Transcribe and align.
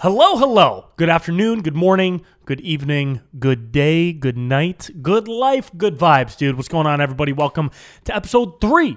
hello, 0.00 0.36
hello. 0.36 0.84
Good 0.96 1.08
afternoon, 1.08 1.62
good 1.62 1.74
morning, 1.74 2.24
good 2.44 2.60
evening, 2.60 3.20
good 3.36 3.72
day, 3.72 4.12
good 4.12 4.36
night, 4.36 4.90
good 5.02 5.26
life, 5.26 5.72
good 5.76 5.98
vibes, 5.98 6.36
dude. 6.36 6.54
What's 6.54 6.68
going 6.68 6.86
on, 6.86 7.00
everybody? 7.00 7.32
Welcome 7.32 7.72
to 8.04 8.14
episode 8.14 8.60
three 8.60 8.96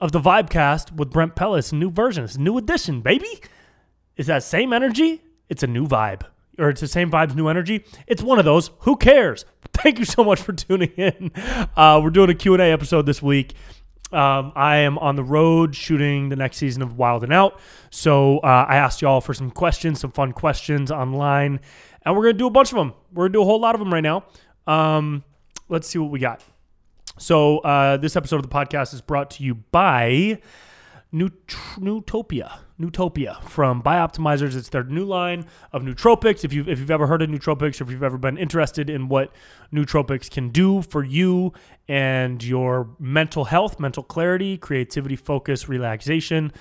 of 0.00 0.10
the 0.10 0.18
Vibecast 0.18 0.90
with 0.96 1.10
Brent 1.10 1.36
Pella. 1.36 1.62
New 1.70 1.88
version, 1.88 2.24
it's 2.24 2.34
a 2.34 2.40
new 2.40 2.58
edition, 2.58 3.00
baby. 3.00 3.28
Is 4.16 4.26
that 4.26 4.42
same 4.42 4.72
energy? 4.72 5.22
It's 5.48 5.62
a 5.62 5.68
new 5.68 5.86
vibe. 5.86 6.22
Or 6.58 6.68
it's 6.68 6.80
the 6.80 6.88
same 6.88 7.12
vibes, 7.12 7.36
new 7.36 7.46
energy. 7.46 7.84
It's 8.08 8.22
one 8.22 8.40
of 8.40 8.44
those. 8.44 8.72
Who 8.80 8.96
cares? 8.96 9.44
Thank 9.72 10.00
you 10.00 10.04
so 10.04 10.24
much 10.24 10.42
for 10.42 10.52
tuning 10.52 10.90
in. 10.96 11.30
Uh, 11.76 12.00
we're 12.02 12.10
doing 12.10 12.28
a 12.28 12.34
Q&A 12.34 12.72
episode 12.72 13.06
this 13.06 13.22
week. 13.22 13.54
Um, 14.12 14.52
I 14.56 14.78
am 14.78 14.98
on 14.98 15.16
the 15.16 15.22
road 15.22 15.74
shooting 15.74 16.28
the 16.30 16.36
next 16.36 16.56
season 16.56 16.82
of 16.82 16.98
Wild 16.98 17.22
and 17.22 17.32
Out. 17.32 17.60
So 17.90 18.38
uh, 18.38 18.66
I 18.68 18.76
asked 18.76 19.02
y'all 19.02 19.20
for 19.20 19.34
some 19.34 19.50
questions, 19.50 20.00
some 20.00 20.10
fun 20.10 20.32
questions 20.32 20.90
online, 20.90 21.60
and 22.04 22.16
we're 22.16 22.24
going 22.24 22.34
to 22.34 22.38
do 22.38 22.46
a 22.46 22.50
bunch 22.50 22.72
of 22.72 22.76
them. 22.76 22.94
We're 23.12 23.24
going 23.24 23.32
to 23.32 23.36
do 23.38 23.42
a 23.42 23.44
whole 23.44 23.60
lot 23.60 23.74
of 23.74 23.78
them 23.78 23.92
right 23.92 24.00
now. 24.00 24.24
Um, 24.66 25.24
let's 25.68 25.86
see 25.86 25.98
what 25.98 26.10
we 26.10 26.18
got. 26.18 26.42
So 27.18 27.58
uh, 27.58 27.98
this 27.98 28.16
episode 28.16 28.36
of 28.36 28.42
the 28.42 28.48
podcast 28.48 28.94
is 28.94 29.00
brought 29.00 29.30
to 29.32 29.44
you 29.44 29.54
by 29.54 30.40
Nootopia. 31.12 32.58
Nootopia 32.80 33.42
from 33.42 33.82
Bioptimizers. 33.82 34.56
It's 34.56 34.70
their 34.70 34.84
new 34.84 35.04
line 35.04 35.46
of 35.72 35.82
nootropics. 35.82 36.44
If 36.44 36.52
you've, 36.52 36.68
if 36.68 36.78
you've 36.78 36.90
ever 36.90 37.06
heard 37.06 37.22
of 37.22 37.28
nootropics 37.28 37.80
or 37.80 37.84
if 37.84 37.90
you've 37.90 38.02
ever 38.02 38.16
been 38.16 38.38
interested 38.38 38.88
in 38.88 39.08
what 39.08 39.32
nootropics 39.72 40.30
can 40.30 40.48
do 40.48 40.82
for 40.82 41.04
you 41.04 41.52
and 41.88 42.42
your 42.42 42.88
mental 42.98 43.44
health, 43.44 43.78
mental 43.78 44.02
clarity, 44.02 44.56
creativity, 44.56 45.16
focus, 45.16 45.68
relaxation, 45.68 46.52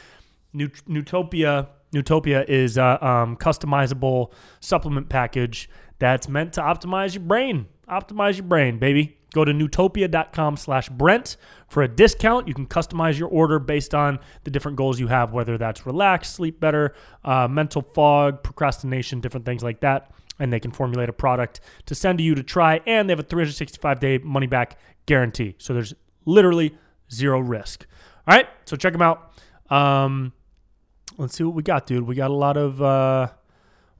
Nootopia, 0.56 1.67
Nootopia 1.94 2.48
is 2.48 2.78
a 2.78 3.06
um, 3.06 3.38
customizable 3.38 4.31
supplement 4.59 5.09
package 5.09 5.70
that's 6.00 6.28
meant 6.28 6.54
to 6.54 6.61
optimize 6.61 7.14
your 7.14 7.23
brain. 7.23 7.67
Optimize 7.88 8.38
your 8.38 8.45
brain, 8.45 8.78
baby. 8.80 9.19
Go 9.33 9.45
to 9.45 9.52
nootopia.com 9.52 10.58
slash 10.58 10.89
Brent 10.89 11.38
for 11.67 11.83
a 11.83 11.88
discount. 11.88 12.47
You 12.47 12.53
can 12.53 12.66
customize 12.66 13.19
your 13.19 13.30
order 13.30 13.59
based 13.59 13.94
on 13.94 14.19
the 14.44 14.52
different 14.52 14.77
goals 14.77 14.99
you 14.99 15.08
have, 15.08 15.33
whether 15.33 15.58
that's 15.58 15.86
relax, 15.86 16.30
sleep 16.30 16.59
better, 16.59 16.95
uh, 17.23 17.47
mental 17.47 17.81
fog, 17.81 18.44
procrastination, 18.44 19.21
different 19.21 19.45
things 19.45 19.63
like 19.63 19.81
that. 19.81 20.11
And 20.39 20.52
they 20.53 20.59
can 20.59 20.71
formulate 20.71 21.09
a 21.09 21.13
product 21.13 21.59
to 21.86 21.95
send 21.95 22.17
to 22.19 22.23
you 22.23 22.33
to 22.36 22.44
try. 22.44 22.81
And 22.86 23.09
they 23.09 23.11
have 23.11 23.19
a 23.19 23.23
365 23.23 23.99
day 23.99 24.17
money 24.19 24.47
back 24.47 24.77
guarantee. 25.05 25.55
So 25.58 25.73
there's 25.73 25.93
literally 26.25 26.75
zero 27.11 27.39
risk. 27.39 27.86
All 28.27 28.36
right. 28.36 28.47
So 28.66 28.75
check 28.75 28.93
them 28.93 29.02
out. 29.02 29.33
Um, 29.69 30.33
let's 31.17 31.36
see 31.36 31.43
what 31.43 31.55
we 31.55 31.64
got, 31.64 31.86
dude. 31.86 32.03
We 32.03 32.16
got 32.16 32.31
a 32.31 32.36
lot 32.36 32.58
of. 32.58 32.81
Uh, 32.81 33.30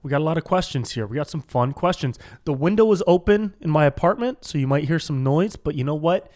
we 0.02 0.10
got 0.10 0.22
a 0.22 0.24
lot 0.24 0.38
of 0.38 0.44
questions 0.44 0.92
here. 0.92 1.06
We 1.06 1.16
got 1.16 1.30
some 1.30 1.42
fun 1.42 1.74
questions. 1.74 2.18
The 2.46 2.54
window 2.54 2.92
is 2.92 3.04
open 3.06 3.56
in 3.60 3.70
my 3.70 3.86
apartment, 3.86 4.46
so 4.46 4.58
you 4.58 4.68
might 4.68 4.86
hear 4.86 5.00
some 5.00 5.24
noise, 5.24 5.56
but 5.56 5.76
you 5.76 5.84
know 5.84 5.96
what? 5.96 6.32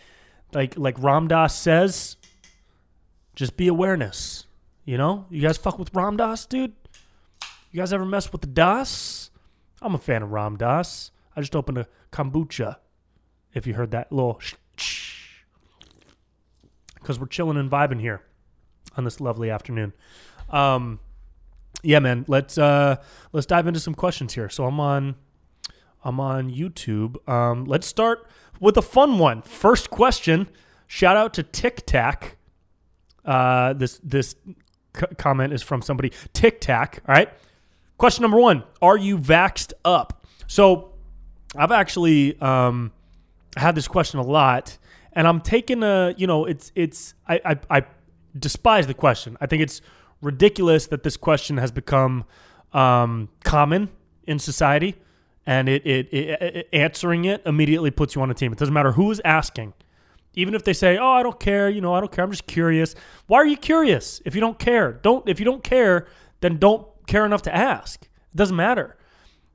Like 0.54 0.78
like 0.78 1.02
Ram 1.02 1.28
Dass 1.28 1.58
says, 1.58 2.18
just 3.36 3.58
be 3.58 3.68
awareness. 3.68 4.48
You 4.86 4.98
know? 4.98 5.26
You 5.30 5.42
guys 5.42 5.58
fuck 5.58 5.80
with 5.80 5.94
Ram 5.94 6.18
Dass, 6.18 6.46
dude? 6.46 6.74
You 7.72 7.80
guys 7.80 7.94
ever 7.94 8.06
mess 8.06 8.32
with 8.32 8.42
the 8.42 8.48
Das? 8.48 9.32
I'm 9.82 9.96
a 9.96 10.00
fan 10.00 10.24
of 10.24 10.32
Ram 10.32 10.58
Dass. 10.58 11.12
I 11.36 11.42
just 11.42 11.56
opened 11.56 11.78
a 11.78 11.88
kombucha. 12.12 12.78
If 13.54 13.66
you 13.66 13.76
heard 13.76 13.92
that 13.92 14.12
little 14.12 14.40
shh, 14.40 15.44
because 16.96 17.20
we're 17.20 17.28
chilling 17.28 17.58
and 17.58 17.70
vibing 17.70 18.02
here 18.02 18.22
on 18.98 19.04
this 19.04 19.22
lovely 19.22 19.50
afternoon. 19.50 19.94
Um, 20.50 21.00
yeah, 21.84 22.00
man. 22.00 22.26
Let's 22.28 22.58
uh 22.58 22.96
let's 23.32 23.46
dive 23.46 23.68
into 23.68 23.80
some 23.80 23.94
questions 23.94 24.34
here. 24.34 24.50
So 24.50 24.66
I'm 24.66 24.80
on 24.80 25.16
I'm 26.04 26.20
on 26.20 26.50
YouTube. 26.50 27.28
Um, 27.30 27.66
let's 27.66 27.88
start 27.88 28.28
with 28.60 28.78
a 28.78 28.82
fun 28.82 29.20
one. 29.20 29.42
First 29.42 29.90
question. 29.90 30.50
Shout 30.88 31.18
out 31.18 31.34
to 31.36 31.44
Tic 31.44 31.86
Tac. 31.86 32.38
Uh, 33.26 33.74
this 33.74 34.00
this 34.04 34.36
c- 34.96 35.06
comment 35.18 35.54
is 35.54 35.62
from 35.64 35.82
somebody. 35.82 36.12
Tic 36.34 36.60
Tac. 36.62 37.02
All 37.08 37.14
right. 37.14 37.30
Question 37.98 38.22
number 38.24 38.40
one: 38.40 38.64
Are 38.82 38.98
you 38.98 39.18
vaxed 39.18 39.74
up? 39.86 40.26
So 40.48 40.94
I've 41.56 41.72
actually 41.72 42.40
um, 42.42 42.92
had 43.56 43.76
this 43.76 43.88
question 43.88 44.20
a 44.20 44.24
lot, 44.24 44.78
and 45.14 45.28
I'm 45.28 45.42
taking 45.42 45.84
a 45.84 46.14
you 46.18 46.28
know 46.28 46.46
it's 46.46 46.72
it's 46.76 47.14
I 47.28 47.40
I, 47.46 47.78
I 47.78 47.86
despise 48.38 48.88
the 48.88 48.94
question. 48.94 49.38
I 49.40 49.46
think 49.46 49.62
it's 49.64 49.82
ridiculous 50.24 50.88
that 50.88 51.04
this 51.04 51.18
question 51.18 51.58
has 51.58 51.72
become 51.72 52.26
um, 52.72 53.30
common 53.44 53.90
in 54.26 54.40
society, 54.40 54.96
and 55.46 55.68
it, 55.68 55.86
it, 55.86 56.08
it, 56.12 56.42
it, 56.42 56.70
answering 56.74 57.26
it 57.26 57.42
immediately 57.46 57.92
puts 57.92 58.16
you 58.16 58.22
on 58.22 58.32
a 58.32 58.34
team. 58.34 58.52
It 58.52 58.58
doesn't 58.58 58.74
matter 58.74 58.94
who 58.94 59.12
is 59.12 59.22
asking, 59.26 59.74
even 60.34 60.56
if 60.56 60.64
they 60.64 60.74
say, 60.74 60.98
"Oh, 60.98 61.12
I 61.12 61.24
don't 61.24 61.40
care," 61.40 61.70
you 61.70 61.82
know, 61.82 61.94
I 61.94 62.00
don't 62.00 62.12
care. 62.12 62.24
I'm 62.24 62.32
just 62.32 62.48
curious. 62.48 62.96
Why 63.28 63.38
are 63.38 63.46
you 63.46 63.58
curious 63.58 64.22
if 64.26 64.34
you 64.34 64.42
don't 64.42 64.58
care? 64.58 64.94
Don't 64.94 65.28
if 65.28 65.40
you 65.40 65.46
don't 65.46 65.64
care, 65.64 66.08
then 66.42 66.58
don't 66.58 66.88
care 67.06 67.26
enough 67.26 67.42
to 67.44 67.56
ask. 67.56 68.04
It 68.04 68.38
doesn't 68.38 68.56
matter 68.56 68.98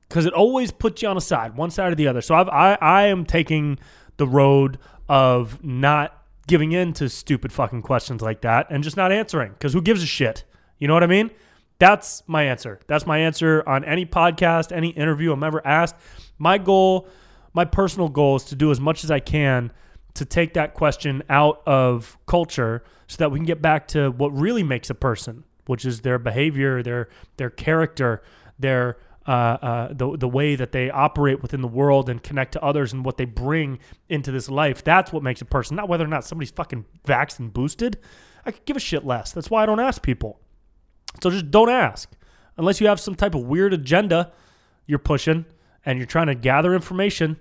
because 0.07 0.25
it 0.25 0.33
always 0.33 0.71
puts 0.71 1.01
you 1.01 1.07
on 1.09 1.17
a 1.17 1.21
side, 1.21 1.55
one 1.55 1.71
side 1.71 1.91
or 1.91 1.95
the 1.95 2.07
other. 2.07 2.21
So 2.21 2.35
I've, 2.35 2.49
I 2.49 2.77
I 2.79 3.03
am 3.07 3.25
taking 3.25 3.79
the 4.17 4.27
road 4.27 4.77
of 5.07 5.63
not 5.63 6.15
giving 6.49 6.71
in 6.71 6.93
to 6.93 7.07
stupid 7.07 7.53
fucking 7.53 7.81
questions 7.81 8.21
like 8.21 8.41
that 8.41 8.67
and 8.71 8.83
just 8.83 8.97
not 8.97 9.11
answering 9.11 9.51
because 9.53 9.73
who 9.73 9.81
gives 9.81 10.01
a 10.01 10.07
shit? 10.07 10.43
You 10.79 10.87
know 10.87 10.93
what 10.93 11.03
I 11.03 11.07
mean? 11.07 11.31
That's 11.77 12.23
my 12.27 12.43
answer. 12.43 12.79
That's 12.87 13.05
my 13.05 13.19
answer 13.19 13.63
on 13.67 13.85
any 13.85 14.05
podcast, 14.05 14.75
any 14.75 14.89
interview 14.89 15.31
I'm 15.31 15.43
ever 15.43 15.65
asked. 15.65 15.95
My 16.37 16.57
goal, 16.57 17.07
my 17.53 17.65
personal 17.65 18.09
goal 18.09 18.35
is 18.35 18.43
to 18.45 18.55
do 18.55 18.71
as 18.71 18.79
much 18.79 19.03
as 19.03 19.11
I 19.11 19.19
can 19.19 19.71
to 20.15 20.25
take 20.25 20.53
that 20.55 20.73
question 20.73 21.23
out 21.29 21.61
of 21.65 22.17
culture 22.25 22.83
so 23.07 23.17
that 23.17 23.31
we 23.31 23.39
can 23.39 23.45
get 23.45 23.61
back 23.61 23.87
to 23.89 24.09
what 24.09 24.29
really 24.29 24.63
makes 24.63 24.89
a 24.89 24.95
person, 24.95 25.45
which 25.67 25.85
is 25.85 26.01
their 26.01 26.19
behavior, 26.19 26.83
their 26.83 27.07
their 27.37 27.49
character, 27.49 28.21
their 28.57 28.97
uh, 29.25 29.31
uh, 29.31 29.93
the 29.93 30.17
the 30.17 30.27
way 30.27 30.55
that 30.55 30.71
they 30.71 30.89
operate 30.89 31.41
within 31.41 31.61
the 31.61 31.67
world 31.67 32.09
and 32.09 32.21
connect 32.23 32.53
to 32.53 32.63
others 32.63 32.91
and 32.91 33.05
what 33.05 33.17
they 33.17 33.25
bring 33.25 33.79
into 34.09 34.31
this 34.31 34.49
life. 34.49 34.83
That's 34.83 35.13
what 35.13 35.23
makes 35.23 35.41
a 35.41 35.45
person, 35.45 35.77
not 35.77 35.87
whether 35.87 36.03
or 36.03 36.07
not 36.07 36.25
somebody's 36.25 36.51
fucking 36.51 36.85
vaxxed 37.05 37.39
and 37.39 37.53
boosted. 37.53 37.99
I 38.45 38.51
could 38.51 38.65
give 38.65 38.75
a 38.75 38.81
shit 38.81 39.05
less. 39.05 39.31
That's 39.31 39.49
why 39.49 39.63
I 39.63 39.65
don't 39.65 39.79
ask 39.79 40.01
people. 40.01 40.39
So 41.21 41.29
just 41.29 41.51
don't 41.51 41.69
ask 41.69 42.11
unless 42.57 42.79
you 42.81 42.87
have 42.87 42.99
some 42.99 43.15
type 43.15 43.35
of 43.35 43.43
weird 43.43 43.73
agenda 43.73 44.31
you're 44.85 44.99
pushing 44.99 45.45
and 45.85 45.97
you're 45.97 46.05
trying 46.05 46.27
to 46.27 46.35
gather 46.35 46.73
information. 46.73 47.39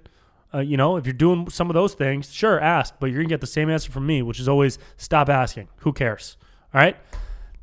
Uh, 0.53 0.61
you 0.61 0.77
know, 0.77 0.97
if 0.97 1.05
you're 1.05 1.13
doing 1.13 1.51
some 1.51 1.69
of 1.69 1.75
those 1.75 1.95
things, 1.95 2.33
sure, 2.33 2.59
ask, 2.59 2.95
but 2.99 3.07
you're 3.07 3.19
gonna 3.19 3.29
get 3.29 3.41
the 3.41 3.47
same 3.47 3.69
answer 3.69 3.91
from 3.91 4.07
me, 4.07 4.23
which 4.23 4.41
is 4.41 4.49
always 4.49 4.79
stop 4.97 5.29
asking. 5.29 5.69
Who 5.79 5.93
cares? 5.93 6.37
All 6.73 6.81
right. 6.81 6.97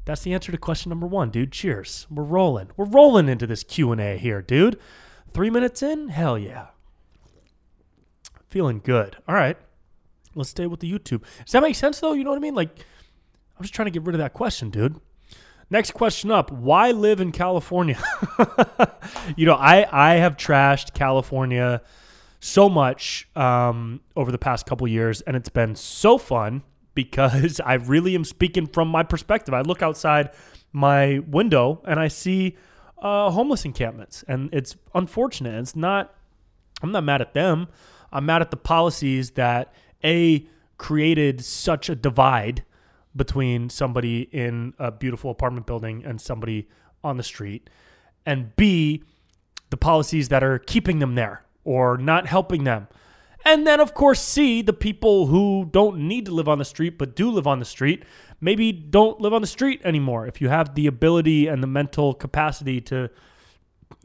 That's 0.05 0.21
the 0.21 0.33
answer 0.33 0.51
to 0.51 0.57
question 0.57 0.89
number 0.89 1.07
one, 1.07 1.31
dude. 1.31 1.51
Cheers. 1.51 2.05
We're 2.11 2.23
rolling. 2.23 2.69
We're 2.77 2.85
rolling 2.85 3.27
into 3.27 3.47
this 3.47 3.63
Q 3.63 3.91
and 3.91 3.99
A 3.99 4.17
here, 4.17 4.41
dude. 4.41 4.79
Three 5.31 5.49
minutes 5.49 5.81
in, 5.81 6.09
hell 6.09 6.37
yeah. 6.37 6.67
Feeling 8.49 8.81
good. 8.83 9.17
All 9.27 9.35
right. 9.35 9.57
Let's 10.35 10.49
stay 10.49 10.67
with 10.67 10.79
the 10.79 10.91
YouTube. 10.91 11.23
Does 11.43 11.53
that 11.53 11.61
make 11.61 11.75
sense 11.75 11.99
though? 11.99 12.13
You 12.13 12.23
know 12.23 12.29
what 12.29 12.37
I 12.37 12.41
mean? 12.41 12.55
Like, 12.55 12.69
I'm 13.57 13.63
just 13.63 13.73
trying 13.73 13.87
to 13.87 13.91
get 13.91 14.03
rid 14.03 14.15
of 14.15 14.19
that 14.19 14.33
question, 14.33 14.69
dude. 14.69 14.99
Next 15.75 15.91
question 15.91 16.31
up: 16.31 16.53
Why 16.53 16.91
live 16.91 17.19
in 17.19 17.33
California? 17.33 18.01
you 19.35 19.45
know, 19.45 19.55
I 19.55 19.85
I 19.91 20.13
have 20.15 20.37
trashed 20.37 20.93
California 20.93 21.81
so 22.39 22.69
much 22.69 23.27
um, 23.35 23.99
over 24.15 24.31
the 24.31 24.37
past 24.37 24.65
couple 24.65 24.87
years, 24.87 25.19
and 25.19 25.35
it's 25.35 25.49
been 25.49 25.75
so 25.75 26.17
fun 26.17 26.63
because 26.93 27.59
I 27.65 27.73
really 27.73 28.15
am 28.15 28.23
speaking 28.23 28.67
from 28.67 28.87
my 28.87 29.03
perspective. 29.03 29.53
I 29.53 29.63
look 29.63 29.81
outside 29.81 30.29
my 30.71 31.19
window 31.27 31.81
and 31.83 31.99
I 31.99 32.07
see 32.07 32.55
uh, 32.99 33.29
homeless 33.31 33.65
encampments, 33.65 34.23
and 34.29 34.49
it's 34.53 34.77
unfortunate. 34.93 35.59
It's 35.59 35.75
not. 35.75 36.15
I'm 36.81 36.93
not 36.93 37.03
mad 37.03 37.19
at 37.19 37.33
them. 37.33 37.67
I'm 38.13 38.25
mad 38.25 38.41
at 38.41 38.49
the 38.49 38.55
policies 38.55 39.31
that 39.31 39.73
a 40.05 40.47
created 40.77 41.43
such 41.43 41.89
a 41.89 41.95
divide 41.95 42.63
between 43.15 43.69
somebody 43.69 44.23
in 44.31 44.73
a 44.77 44.91
beautiful 44.91 45.31
apartment 45.31 45.65
building 45.65 46.03
and 46.05 46.19
somebody 46.19 46.67
on 47.03 47.17
the 47.17 47.23
street, 47.23 47.69
and 48.25 48.55
B, 48.55 49.03
the 49.69 49.77
policies 49.77 50.29
that 50.29 50.43
are 50.43 50.59
keeping 50.59 50.99
them 50.99 51.15
there 51.15 51.43
or 51.63 51.97
not 51.97 52.27
helping 52.27 52.63
them. 52.63 52.87
And 53.47 53.67
then, 53.67 53.79
of 53.79 53.93
course, 53.93 54.19
C, 54.19 54.63
the 54.63 54.73
people 54.73 55.27
who 55.27 55.69
don't 55.71 56.07
need 56.07 56.25
to 56.25 56.31
live 56.33 56.47
on 56.47 56.57
the 56.57 56.65
street 56.65 56.97
but 56.97 57.15
do 57.15 57.29
live 57.29 57.45
on 57.45 57.59
the 57.59 57.65
street, 57.65 58.03
maybe 58.41 58.71
don't 58.71 59.21
live 59.21 59.33
on 59.33 59.41
the 59.41 59.47
street 59.47 59.81
anymore. 59.83 60.25
If 60.25 60.41
you 60.41 60.49
have 60.49 60.73
the 60.73 60.87
ability 60.87 61.47
and 61.47 61.61
the 61.61 61.67
mental 61.67 62.15
capacity 62.15 62.81
to 62.81 63.11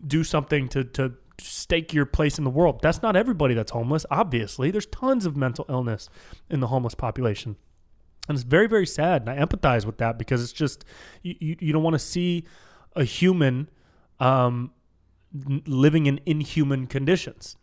do 0.06 0.24
something 0.24 0.68
to, 0.68 0.84
to 0.84 1.14
stake 1.38 1.94
your 1.94 2.04
place 2.04 2.36
in 2.36 2.44
the 2.44 2.50
world, 2.50 2.80
that's 2.82 3.00
not 3.00 3.16
everybody 3.16 3.54
that's 3.54 3.72
homeless, 3.72 4.04
obviously. 4.10 4.70
There's 4.70 4.86
tons 4.86 5.24
of 5.24 5.36
mental 5.36 5.64
illness 5.70 6.10
in 6.50 6.60
the 6.60 6.66
homeless 6.66 6.94
population. 6.94 7.56
And 8.30 8.38
it's 8.38 8.44
very, 8.44 8.68
very 8.68 8.86
sad. 8.86 9.22
And 9.22 9.30
I 9.30 9.44
empathize 9.44 9.84
with 9.84 9.98
that 9.98 10.16
because 10.16 10.40
it's 10.40 10.52
just, 10.52 10.84
you, 11.24 11.34
you, 11.40 11.56
you 11.58 11.72
don't 11.72 11.82
want 11.82 11.94
to 11.94 11.98
see 11.98 12.44
a 12.94 13.02
human 13.02 13.68
um, 14.20 14.70
living 15.66 16.06
in 16.06 16.20
inhuman 16.26 16.86
conditions. 16.86 17.56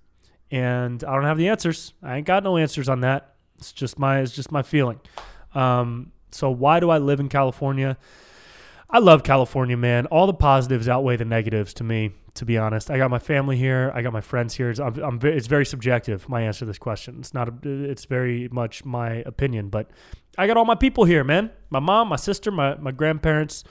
And 0.51 1.05
I 1.05 1.13
don't 1.13 1.23
have 1.23 1.37
the 1.37 1.47
answers. 1.47 1.93
I 2.03 2.17
ain't 2.17 2.27
got 2.27 2.43
no 2.43 2.57
answers 2.57 2.89
on 2.89 2.99
that. 2.99 3.35
It's 3.57 3.71
just 3.71 3.97
my 3.97 4.19
it's 4.19 4.33
just 4.33 4.51
my 4.51 4.61
feeling. 4.61 4.99
Um, 5.55 6.11
so 6.31 6.49
why 6.49 6.81
do 6.81 6.89
I 6.89 6.97
live 6.97 7.21
in 7.21 7.29
California? 7.29 7.97
I 8.89 8.99
love 8.99 9.23
California, 9.23 9.77
man. 9.77 10.05
All 10.07 10.27
the 10.27 10.33
positives 10.33 10.89
outweigh 10.89 11.15
the 11.15 11.23
negatives 11.23 11.73
to 11.75 11.85
me. 11.85 12.11
To 12.33 12.45
be 12.45 12.55
honest, 12.55 12.91
I 12.91 12.99
got 12.99 13.09
my 13.09 13.17
family 13.17 13.57
here. 13.57 13.91
I 13.95 14.03
got 14.03 14.13
my 14.13 14.21
friends 14.21 14.53
here. 14.53 14.69
It's, 14.69 14.79
I'm, 14.79 14.95
I'm, 14.99 15.19
it's 15.23 15.47
very 15.47 15.65
subjective. 15.65 16.29
My 16.29 16.41
answer 16.41 16.59
to 16.59 16.65
this 16.65 16.77
question. 16.77 17.17
It's 17.19 17.33
not. 17.33 17.47
A, 17.49 17.89
it's 17.89 18.05
very 18.05 18.47
much 18.49 18.85
my 18.85 19.23
opinion. 19.25 19.69
But 19.69 19.89
I 20.37 20.47
got 20.47 20.57
all 20.57 20.65
my 20.65 20.75
people 20.75 21.05
here, 21.05 21.23
man. 21.23 21.51
My 21.69 21.79
mom, 21.79 22.09
my 22.09 22.15
sister, 22.15 22.51
my 22.51 22.75
my 22.75 22.91
grandparents. 22.91 23.63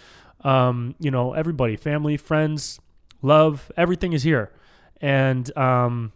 Um, 0.43 0.95
you 1.01 1.11
know, 1.11 1.33
everybody, 1.33 1.77
family, 1.77 2.17
friends, 2.17 2.81
love. 3.23 3.71
Everything 3.77 4.13
is 4.13 4.23
here, 4.23 4.53
and 5.01 5.57
um, 5.57 6.13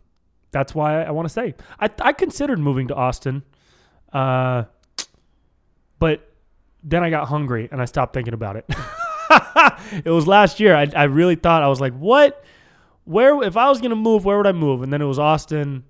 that's 0.50 0.74
why 0.74 1.02
I 1.02 1.10
want 1.12 1.26
to 1.26 1.32
say 1.32 1.54
I 1.78 1.88
I 2.00 2.12
considered 2.12 2.58
moving 2.58 2.88
to 2.88 2.94
Austin. 2.94 3.44
Uh, 4.12 4.64
but 5.98 6.32
then 6.82 7.04
I 7.04 7.10
got 7.10 7.28
hungry 7.28 7.68
and 7.70 7.80
I 7.80 7.84
stopped 7.84 8.14
thinking 8.14 8.34
about 8.34 8.56
it. 8.56 8.64
it 10.04 10.10
was 10.10 10.26
last 10.26 10.58
year. 10.58 10.74
I, 10.74 10.90
I 10.96 11.04
really 11.04 11.36
thought 11.36 11.62
I 11.62 11.68
was 11.68 11.80
like, 11.80 11.92
what? 11.94 12.44
Where? 13.04 13.42
If 13.42 13.56
I 13.56 13.68
was 13.68 13.80
gonna 13.80 13.96
move, 13.96 14.24
where 14.24 14.36
would 14.36 14.46
I 14.46 14.52
move? 14.52 14.82
And 14.82 14.92
then 14.92 15.00
it 15.00 15.06
was 15.06 15.18
Austin 15.18 15.84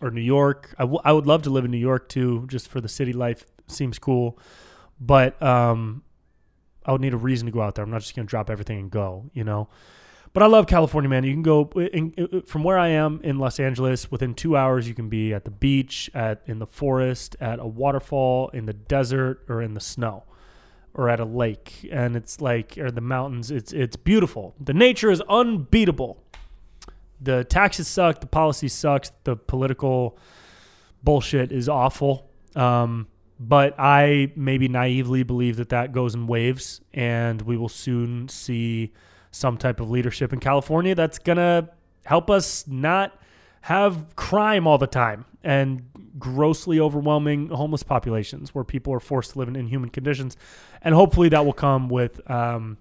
or 0.00 0.10
New 0.10 0.22
York. 0.22 0.74
I, 0.78 0.82
w- 0.82 1.00
I 1.04 1.12
would 1.12 1.26
love 1.26 1.42
to 1.42 1.50
live 1.50 1.64
in 1.64 1.70
New 1.70 1.78
York 1.78 2.08
too, 2.08 2.46
just 2.48 2.68
for 2.68 2.80
the 2.80 2.88
city 2.88 3.12
life 3.12 3.44
seems 3.68 3.98
cool. 3.98 4.38
But 5.00 5.40
um, 5.42 6.02
I 6.84 6.92
would 6.92 7.00
need 7.00 7.14
a 7.14 7.18
reason 7.18 7.46
to 7.46 7.52
go 7.52 7.60
out 7.60 7.74
there. 7.74 7.84
I'm 7.84 7.90
not 7.90 8.00
just 8.00 8.14
gonna 8.14 8.26
drop 8.26 8.50
everything 8.50 8.78
and 8.78 8.90
go, 8.90 9.30
you 9.32 9.44
know. 9.44 9.68
But 10.32 10.42
I 10.42 10.46
love 10.48 10.66
California, 10.66 11.08
man. 11.08 11.24
You 11.24 11.32
can 11.32 11.42
go 11.42 11.70
in, 11.76 12.12
in, 12.12 12.42
from 12.42 12.62
where 12.62 12.78
I 12.78 12.88
am 12.88 13.20
in 13.24 13.38
Los 13.38 13.58
Angeles. 13.58 14.10
Within 14.10 14.34
two 14.34 14.54
hours, 14.54 14.86
you 14.86 14.92
can 14.92 15.08
be 15.08 15.32
at 15.32 15.46
the 15.46 15.50
beach, 15.50 16.10
at 16.12 16.42
in 16.44 16.58
the 16.58 16.66
forest, 16.66 17.36
at 17.40 17.58
a 17.58 17.66
waterfall, 17.66 18.50
in 18.50 18.66
the 18.66 18.74
desert, 18.74 19.46
or 19.48 19.62
in 19.62 19.72
the 19.72 19.80
snow, 19.80 20.24
or 20.92 21.08
at 21.08 21.20
a 21.20 21.24
lake. 21.24 21.88
And 21.90 22.16
it's 22.16 22.38
like, 22.38 22.76
or 22.76 22.90
the 22.90 23.00
mountains. 23.00 23.50
It's 23.50 23.72
it's 23.72 23.96
beautiful. 23.96 24.54
The 24.60 24.74
nature 24.74 25.10
is 25.10 25.22
unbeatable. 25.22 26.22
The 27.18 27.44
taxes 27.44 27.88
suck. 27.88 28.20
The 28.20 28.26
policy 28.26 28.68
sucks. 28.68 29.12
The 29.24 29.36
political 29.36 30.18
bullshit 31.02 31.50
is 31.50 31.66
awful. 31.66 32.28
Um, 32.54 33.08
but 33.38 33.74
I 33.78 34.32
maybe 34.36 34.68
naively 34.68 35.22
believe 35.22 35.56
that 35.56 35.68
that 35.70 35.92
goes 35.92 36.14
in 36.14 36.26
waves, 36.26 36.80
and 36.94 37.42
we 37.42 37.56
will 37.56 37.68
soon 37.68 38.28
see 38.28 38.92
some 39.30 39.58
type 39.58 39.80
of 39.80 39.90
leadership 39.90 40.32
in 40.32 40.40
California 40.40 40.94
that's 40.94 41.18
going 41.18 41.36
to 41.36 41.68
help 42.06 42.30
us 42.30 42.66
not 42.66 43.18
have 43.62 44.14
crime 44.16 44.66
all 44.66 44.78
the 44.78 44.86
time 44.86 45.24
and 45.42 45.82
grossly 46.18 46.80
overwhelming 46.80 47.48
homeless 47.48 47.82
populations 47.82 48.54
where 48.54 48.64
people 48.64 48.92
are 48.92 49.00
forced 49.00 49.32
to 49.32 49.38
live 49.38 49.48
in 49.48 49.56
inhuman 49.56 49.90
conditions. 49.90 50.36
And 50.82 50.94
hopefully 50.94 51.28
that 51.30 51.44
will 51.44 51.52
come 51.52 51.88
with, 51.88 52.28
um, 52.30 52.78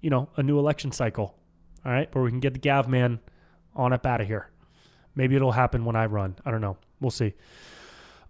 you 0.00 0.10
know, 0.10 0.28
a 0.36 0.42
new 0.42 0.58
election 0.58 0.92
cycle. 0.92 1.34
All 1.84 1.92
right. 1.92 2.14
Where 2.14 2.22
we 2.22 2.30
can 2.30 2.40
get 2.40 2.52
the 2.52 2.58
Gav 2.58 2.88
man 2.88 3.20
on 3.74 3.92
up 3.92 4.06
out 4.06 4.20
of 4.20 4.26
here. 4.26 4.50
Maybe 5.14 5.36
it'll 5.36 5.52
happen 5.52 5.84
when 5.84 5.96
I 5.96 6.06
run. 6.06 6.36
I 6.44 6.50
don't 6.50 6.60
know. 6.60 6.76
We'll 7.00 7.10
see. 7.10 7.34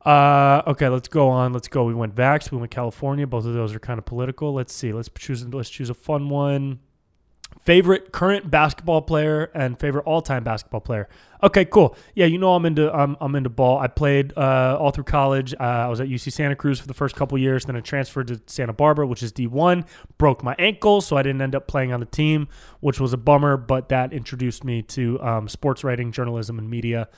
Uh, 0.05 0.63
okay, 0.67 0.89
let's 0.89 1.09
go 1.09 1.29
on. 1.29 1.53
Let's 1.53 1.69
go. 1.69 1.85
We 1.85 1.95
went 1.95 2.15
Vax. 2.15 2.51
We 2.51 2.59
went 2.59 2.71
California. 2.71 3.27
Both 3.27 3.45
of 3.45 3.55
those 3.55 3.75
are 3.75 3.79
kind 3.79 3.99
of 3.99 4.07
political. 4.07 4.55
Let's 4.55 4.73
see. 4.73 4.93
Let's 4.93 5.11
choose. 5.19 5.47
Let's 5.47 5.71
choose 5.71 5.91
a 5.91 5.95
fun 5.95 6.29
one. 6.29 6.81
Favorite 7.65 8.13
current 8.13 8.51
basketball 8.51 9.03
player 9.03 9.51
and 9.55 9.79
favorite 9.79 10.07
all-time 10.07 10.45
basketball 10.45 10.81
player. 10.81 11.09
Okay, 11.43 11.65
cool. 11.65 11.97
Yeah, 12.15 12.27
you 12.27 12.39
know 12.39 12.55
I'm 12.55 12.65
into 12.65 12.91
I'm, 12.95 13.17
I'm 13.21 13.35
into 13.35 13.51
ball. 13.51 13.79
I 13.79 13.89
played 13.89 14.33
uh, 14.37 14.79
all 14.81 14.93
through 14.93 15.05
college. 15.05 15.53
Uh, 15.55 15.65
I 15.65 15.89
was 15.89 16.01
at 16.01 16.09
UC 16.09 16.33
Santa 16.33 16.55
Cruz 16.55 16.81
for 16.81 16.87
the 16.87 16.95
first 16.95 17.17
couple 17.17 17.37
years, 17.37 17.65
then 17.65 17.77
I 17.77 17.81
transferred 17.81 18.29
to 18.29 18.41
Santa 18.47 18.73
Barbara, 18.73 19.07
which 19.07 19.23
is 19.23 19.33
D1. 19.33 19.85
Broke 20.17 20.43
my 20.43 20.55
ankle, 20.59 21.01
so 21.01 21.17
I 21.17 21.23
didn't 21.23 21.43
end 21.43 21.55
up 21.55 21.67
playing 21.67 21.93
on 21.93 22.01
the 22.01 22.07
team, 22.07 22.49
which 22.79 23.01
was 23.01 23.13
a 23.13 23.19
bummer. 23.19 23.57
But 23.57 23.89
that 23.91 24.13
introduced 24.13 24.65
me 24.65 24.83
to 24.83 25.21
um, 25.21 25.49
sports 25.49 25.83
writing, 25.83 26.13
journalism, 26.13 26.59
and 26.59 26.71
media 26.71 27.09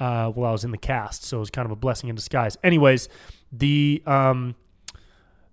uh, 0.00 0.30
while 0.30 0.48
I 0.48 0.52
was 0.52 0.64
in 0.64 0.72
the 0.72 0.78
cast. 0.78 1.24
So 1.24 1.36
it 1.36 1.40
was 1.40 1.50
kind 1.50 1.66
of 1.66 1.70
a 1.70 1.76
blessing 1.76 2.08
in 2.08 2.16
disguise. 2.16 2.56
Anyways, 2.64 3.08
the 3.52 4.02
um, 4.06 4.56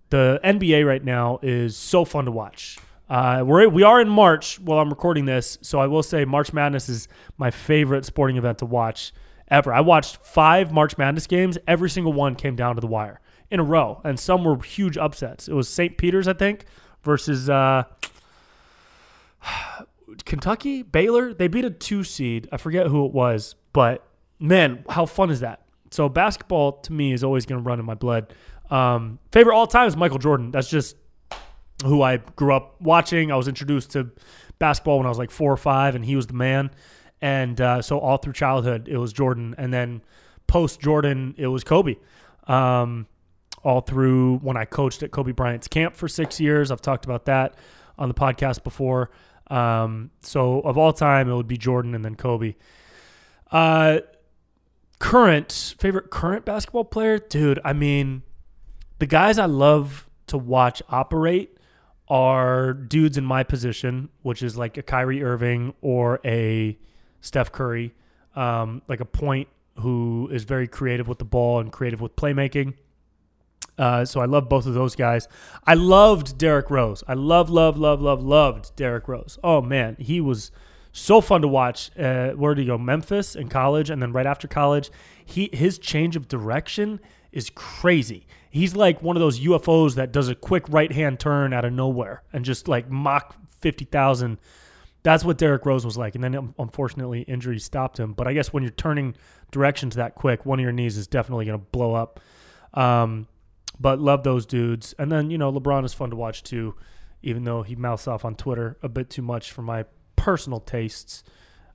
the 0.10 0.40
NBA 0.44 0.88
right 0.88 1.04
now 1.04 1.40
is 1.44 1.76
so 1.76 2.06
fun 2.06 2.26
to 2.26 2.32
watch. 2.32 2.80
Uh, 3.10 3.44
we're 3.46 3.68
we 3.68 3.84
are 3.84 4.02
in 4.02 4.10
March 4.10 4.60
while 4.60 4.80
I'm 4.80 4.90
recording 4.90 5.26
this, 5.26 5.58
so 5.62 5.80
I 5.80 5.88
will 5.88 6.04
say 6.04 6.26
March 6.26 6.54
Madness 6.54 6.90
is 6.90 7.08
my 7.38 7.52
favorite 7.52 8.06
sporting 8.06 8.38
event 8.38 8.60
to 8.60 8.66
watch 8.66 9.14
ever. 9.50 9.74
I 9.74 9.82
watched 9.82 10.18
five 10.18 10.72
March 10.72 10.98
Madness 10.98 11.28
games. 11.28 11.58
Every 11.68 11.90
single 11.90 12.14
one 12.14 12.36
came 12.36 12.56
down 12.56 12.76
to 12.76 12.82
the 12.82 12.88
wire 12.88 13.20
in 13.50 13.60
a 13.60 13.64
row, 13.64 14.02
and 14.04 14.20
some 14.20 14.44
were 14.44 14.62
huge 14.62 14.98
upsets. 14.98 15.48
It 15.48 15.54
was 15.54 15.70
St. 15.70 15.98
Peter's, 15.98 16.28
I 16.28 16.34
think, 16.34 16.66
versus 17.04 17.50
uh, 17.50 17.84
Kentucky, 20.26 20.84
Baylor. 20.84 21.34
They 21.34 21.48
beat 21.48 21.66
a 21.66 21.70
two 21.70 22.04
seed. 22.04 22.50
I 22.52 22.58
forget 22.58 22.88
who 22.88 23.06
it 23.06 23.14
was, 23.14 23.56
but 23.72 24.06
man, 24.39 24.84
how 24.89 25.06
fun 25.06 25.30
is 25.30 25.42
that? 25.42 25.62
So 25.92 26.10
basketball 26.10 26.74
to 26.74 26.94
me 26.94 27.13
is 27.13 27.24
always 27.24 27.45
going 27.45 27.62
to 27.62 27.68
run 27.68 27.80
in 27.80 27.86
my 27.86 27.94
blood. 27.94 28.34
Um, 28.69 29.19
favorite 29.31 29.56
all 29.56 29.68
time 29.68 29.88
is 29.88 29.95
Michael 29.95 30.18
Jordan. 30.18 30.51
That's 30.51 30.69
just 30.69 30.95
who 31.84 32.01
I 32.01 32.18
grew 32.18 32.54
up 32.54 32.81
watching. 32.81 33.31
I 33.31 33.36
was 33.36 33.48
introduced 33.48 33.92
to 33.92 34.10
basketball 34.60 34.98
when 34.98 35.06
I 35.06 35.10
was 35.10 35.18
like 35.18 35.31
four 35.31 35.51
or 35.51 35.57
five, 35.57 35.95
and 35.95 36.04
he 36.04 36.16
was 36.16 36.28
the 36.28 36.34
man. 36.34 36.72
And 37.22 37.60
uh, 37.60 37.81
so 37.81 38.00
all 38.00 38.18
through 38.18 38.34
childhood, 38.34 38.88
it 38.88 38.98
was 38.98 39.13
Jordan, 39.13 39.56
and 39.57 39.74
then 39.74 40.01
post 40.48 40.80
Jordan, 40.80 41.36
it 41.38 41.48
was 41.48 41.63
Kobe. 41.63 41.95
Um, 42.48 43.07
all 43.63 43.81
through 43.81 44.38
when 44.38 44.56
I 44.56 44.66
coached 44.66 45.04
at 45.04 45.12
Kobe 45.12 45.31
Bryant's 45.31 45.68
camp 45.68 45.95
for 45.95 46.07
six 46.07 46.39
years, 46.39 46.72
I've 46.72 46.81
talked 46.81 47.06
about 47.06 47.25
that 47.25 47.56
on 47.98 48.07
the 48.07 48.13
podcast 48.13 48.63
before. 48.63 49.10
Um, 49.48 50.12
so 50.22 50.62
of 50.62 50.78
all 50.78 50.94
time, 50.94 51.30
it 51.30 51.36
would 51.36 51.48
be 51.48 51.57
Jordan 51.57 51.95
and 51.95 52.04
then 52.06 52.16
Kobe. 52.16 52.56
Uh, 53.51 54.00
current 55.00 55.76
favorite 55.80 56.10
current 56.10 56.46
basketball 56.46 56.86
player, 56.86 57.20
dude. 57.20 57.60
I 57.63 57.74
mean, 57.74 58.24
the 59.00 59.06
guys 59.06 59.38
I 59.38 59.46
love 59.46 60.10
to 60.27 60.38
watch 60.38 60.82
operate 60.89 61.58
are 62.10 62.74
dudes 62.74 63.18
in 63.18 63.25
my 63.25 63.44
position, 63.44 64.10
which 64.22 64.42
is 64.42 64.58
like 64.58 64.77
a 64.77 64.84
Kyrie 64.84 65.24
Irving 65.24 65.74
or 65.82 66.20
a 66.24 66.77
Steph 67.22 67.51
Curry, 67.51 67.94
um, 68.36 68.82
like 68.88 69.00
a 69.00 69.06
point 69.06 69.50
who 69.80 70.30
is 70.32 70.44
very 70.44 70.68
creative 70.68 71.08
with 71.08 71.20
the 71.20 71.25
ball 71.25 71.60
and 71.60 71.72
creative 71.72 72.01
with 72.01 72.16
playmaking. 72.16 72.74
Uh, 73.77 74.04
so 74.06 74.22
I 74.22 74.25
love 74.25 74.50
both 74.50 74.66
of 74.66 74.74
those 74.74 74.96
guys. 74.96 75.27
I 75.66 75.75
loved 75.75 76.38
Derrick 76.38 76.72
Rose. 76.72 77.04
I 77.08 77.13
love, 77.13 77.50
love, 77.50 77.77
love, 77.77 78.01
love, 78.01 78.24
loved 78.24 78.75
Derrick 78.75 79.08
Rose. 79.08 79.38
Oh 79.44 79.62
man, 79.62 79.96
he 80.00 80.20
was 80.20 80.50
so 80.98 81.22
fun 81.22 81.42
to 81.42 81.48
watch. 81.48 81.92
Uh, 81.98 82.32
where 82.32 82.54
did 82.54 82.62
he 82.62 82.68
go? 82.68 82.77
Memphis 82.77 83.36
in 83.36 83.50
college, 83.50 83.89
and 83.89 84.01
then 84.01 84.12
right 84.12 84.25
after 84.25 84.48
college, 84.48 84.89
he 85.24 85.50
his 85.54 85.77
change 85.77 86.16
of 86.16 86.27
direction 86.27 87.00
is 87.32 87.50
crazy. 87.51 88.25
He's 88.50 88.75
like 88.75 89.01
one 89.01 89.16
of 89.16 89.22
those 89.22 89.39
UFOs 89.42 89.96
that 89.96 90.12
does 90.12 90.27
a 90.27 90.36
quick 90.36 90.68
right 90.70 90.92
hand 90.92 91.20
turn 91.20 91.54
out 91.54 91.66
of 91.66 91.74
nowhere 91.74 92.24
and 92.34 92.44
just 92.44 92.68
like 92.68 92.89
Mach 92.89 93.36
fifty 93.62 93.86
thousand. 93.86 94.39
That's 95.04 95.24
what 95.24 95.38
Derrick 95.38 95.66
Rose 95.66 95.86
was 95.86 95.98
like, 95.98 96.16
and 96.16 96.24
then 96.24 96.54
unfortunately 96.58 97.22
injury 97.22 97.60
stopped 97.60 98.00
him. 98.00 98.13
But 98.13 98.27
I 98.27 98.34
guess 98.34 98.51
when 98.51 98.63
you're 98.63 98.72
turning 98.72 99.16
directions 99.51 99.96
that 99.96 100.16
quick, 100.16 100.46
one 100.46 100.60
of 100.60 100.63
your 100.63 100.72
knees 100.72 100.98
is 100.98 101.08
definitely 101.08 101.46
going 101.46 101.60
to 101.60 101.66
blow 101.72 101.94
up. 101.94 102.20
Um, 102.74 103.27
but 103.80 104.00
love 104.00 104.24
those 104.24 104.46
dudes, 104.46 104.96
and 104.98 105.12
then 105.12 105.30
you 105.30 105.38
know 105.38 105.51
LeBron 105.51 105.86
is 105.86 105.94
fun 105.94 106.10
to 106.10 106.16
watch 106.16 106.42
too, 106.42 106.75
even 107.22 107.44
though 107.44 107.62
he 107.62 107.75
mouths 107.75 108.08
off 108.08 108.25
on 108.25 108.36
Twitter 108.36 108.77
a 108.82 108.89
bit 108.89 109.10
too 109.12 109.22
much 109.22 109.51
for 109.51 109.62
my 109.62 109.86
personal 110.17 110.59
tastes. 110.59 111.24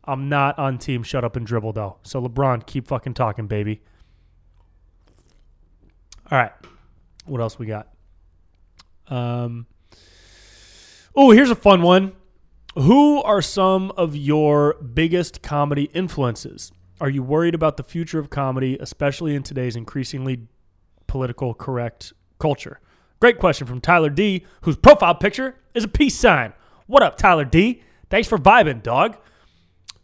I'm 0.04 0.28
not 0.28 0.58
on 0.58 0.76
team 0.76 1.02
shut 1.02 1.24
up 1.24 1.36
and 1.36 1.46
dribble 1.46 1.72
though. 1.72 1.96
So 2.02 2.20
LeBron, 2.20 2.66
keep 2.66 2.86
fucking 2.86 3.14
talking, 3.14 3.46
baby. 3.46 3.80
All 6.30 6.38
right. 6.38 6.52
What 7.24 7.40
else 7.40 7.58
we 7.58 7.66
got? 7.66 7.88
Um 9.08 9.66
Oh, 11.14 11.30
here's 11.30 11.50
a 11.50 11.54
fun 11.54 11.82
one. 11.82 12.12
Who 12.74 13.22
are 13.22 13.42
some 13.42 13.90
of 13.98 14.16
your 14.16 14.74
biggest 14.74 15.42
comedy 15.42 15.90
influences? 15.92 16.72
Are 17.02 17.10
you 17.10 17.22
worried 17.22 17.54
about 17.54 17.76
the 17.76 17.82
future 17.82 18.18
of 18.18 18.30
comedy, 18.30 18.78
especially 18.80 19.34
in 19.34 19.42
today's 19.42 19.76
increasingly 19.76 20.46
political 21.06 21.52
correct 21.52 22.14
culture? 22.38 22.80
Great 23.20 23.38
question 23.38 23.66
from 23.66 23.80
Tyler 23.80 24.08
D, 24.08 24.46
whose 24.62 24.76
profile 24.76 25.14
picture 25.14 25.56
is 25.74 25.84
a 25.84 25.88
peace 25.88 26.16
sign. 26.16 26.54
What 26.86 27.02
up, 27.02 27.18
Tyler 27.18 27.44
D? 27.44 27.82
Thanks 28.12 28.28
for 28.28 28.36
vibing, 28.36 28.82
dog. 28.82 29.16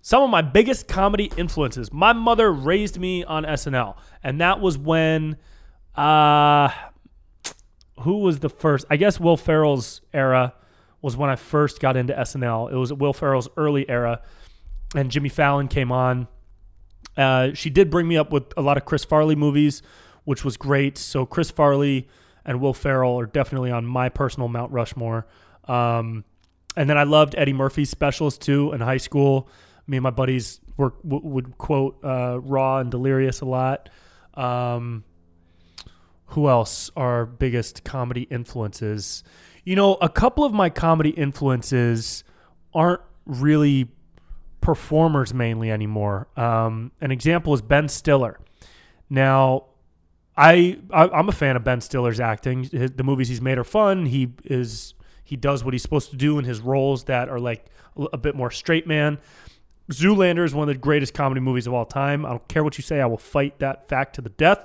Some 0.00 0.22
of 0.22 0.30
my 0.30 0.40
biggest 0.40 0.88
comedy 0.88 1.30
influences. 1.36 1.92
My 1.92 2.14
mother 2.14 2.50
raised 2.50 2.98
me 2.98 3.22
on 3.22 3.44
SNL, 3.44 3.96
and 4.22 4.40
that 4.40 4.60
was 4.60 4.78
when 4.78 5.36
uh 5.94 6.70
who 8.00 8.20
was 8.20 8.38
the 8.38 8.48
first? 8.48 8.86
I 8.88 8.96
guess 8.96 9.20
Will 9.20 9.36
Ferrell's 9.36 10.00
era 10.14 10.54
was 11.02 11.18
when 11.18 11.28
I 11.28 11.36
first 11.36 11.80
got 11.80 11.98
into 11.98 12.14
SNL. 12.14 12.72
It 12.72 12.76
was 12.76 12.94
Will 12.94 13.12
Ferrell's 13.12 13.50
early 13.58 13.86
era. 13.90 14.22
and 14.94 15.10
Jimmy 15.10 15.28
Fallon 15.28 15.68
came 15.68 15.92
on. 15.92 16.28
Uh, 17.14 17.50
she 17.52 17.68
did 17.68 17.90
bring 17.90 18.08
me 18.08 18.16
up 18.16 18.32
with 18.32 18.44
a 18.56 18.62
lot 18.62 18.78
of 18.78 18.86
Chris 18.86 19.04
Farley 19.04 19.36
movies, 19.36 19.82
which 20.24 20.46
was 20.46 20.56
great. 20.56 20.96
So 20.96 21.26
Chris 21.26 21.50
Farley 21.50 22.08
and 22.42 22.58
Will 22.58 22.72
Ferrell 22.72 23.20
are 23.20 23.26
definitely 23.26 23.70
on 23.70 23.84
my 23.84 24.08
personal 24.08 24.48
Mount 24.48 24.72
Rushmore. 24.72 25.26
Um, 25.66 26.24
and 26.76 26.88
then 26.88 26.98
I 26.98 27.04
loved 27.04 27.34
Eddie 27.36 27.52
Murphy's 27.52 27.90
specials 27.90 28.38
too 28.38 28.72
in 28.72 28.80
high 28.80 28.98
school. 28.98 29.48
Me 29.86 29.96
and 29.96 30.04
my 30.04 30.10
buddies 30.10 30.60
were 30.76 30.94
w- 31.02 31.26
would 31.26 31.58
quote 31.58 31.98
uh, 32.04 32.38
Raw 32.40 32.78
and 32.78 32.90
Delirious 32.90 33.40
a 33.40 33.44
lot. 33.46 33.88
Um, 34.34 35.04
who 36.26 36.48
else 36.48 36.90
are 36.96 37.26
biggest 37.26 37.84
comedy 37.84 38.22
influences? 38.22 39.24
You 39.64 39.76
know, 39.76 39.94
a 39.94 40.08
couple 40.08 40.44
of 40.44 40.52
my 40.52 40.70
comedy 40.70 41.10
influences 41.10 42.22
aren't 42.74 43.00
really 43.24 43.88
performers 44.60 45.32
mainly 45.32 45.70
anymore. 45.70 46.28
Um, 46.36 46.92
an 47.00 47.10
example 47.10 47.54
is 47.54 47.62
Ben 47.62 47.88
Stiller. 47.88 48.38
Now, 49.08 49.64
I, 50.36 50.78
I 50.92 51.18
am 51.18 51.28
a 51.28 51.32
fan 51.32 51.56
of 51.56 51.64
Ben 51.64 51.80
Stiller's 51.80 52.20
acting. 52.20 52.64
His, 52.64 52.92
the 52.92 53.02
movies 53.02 53.28
he's 53.28 53.40
made 53.40 53.58
are 53.58 53.64
fun. 53.64 54.06
He 54.06 54.34
is 54.44 54.94
he 55.28 55.36
does 55.36 55.62
what 55.62 55.74
he's 55.74 55.82
supposed 55.82 56.08
to 56.10 56.16
do 56.16 56.38
in 56.38 56.46
his 56.46 56.60
roles 56.60 57.04
that 57.04 57.28
are 57.28 57.38
like 57.38 57.66
a 58.14 58.16
bit 58.16 58.34
more 58.34 58.50
straight 58.50 58.86
man. 58.86 59.18
Zoolander 59.92 60.42
is 60.42 60.54
one 60.54 60.70
of 60.70 60.74
the 60.74 60.80
greatest 60.80 61.12
comedy 61.12 61.38
movies 61.38 61.66
of 61.66 61.74
all 61.74 61.84
time. 61.84 62.24
I 62.24 62.30
don't 62.30 62.48
care 62.48 62.64
what 62.64 62.78
you 62.78 62.82
say. 62.82 63.02
I 63.02 63.04
will 63.04 63.18
fight 63.18 63.58
that 63.58 63.88
fact 63.88 64.14
to 64.14 64.22
the 64.22 64.30
death. 64.30 64.64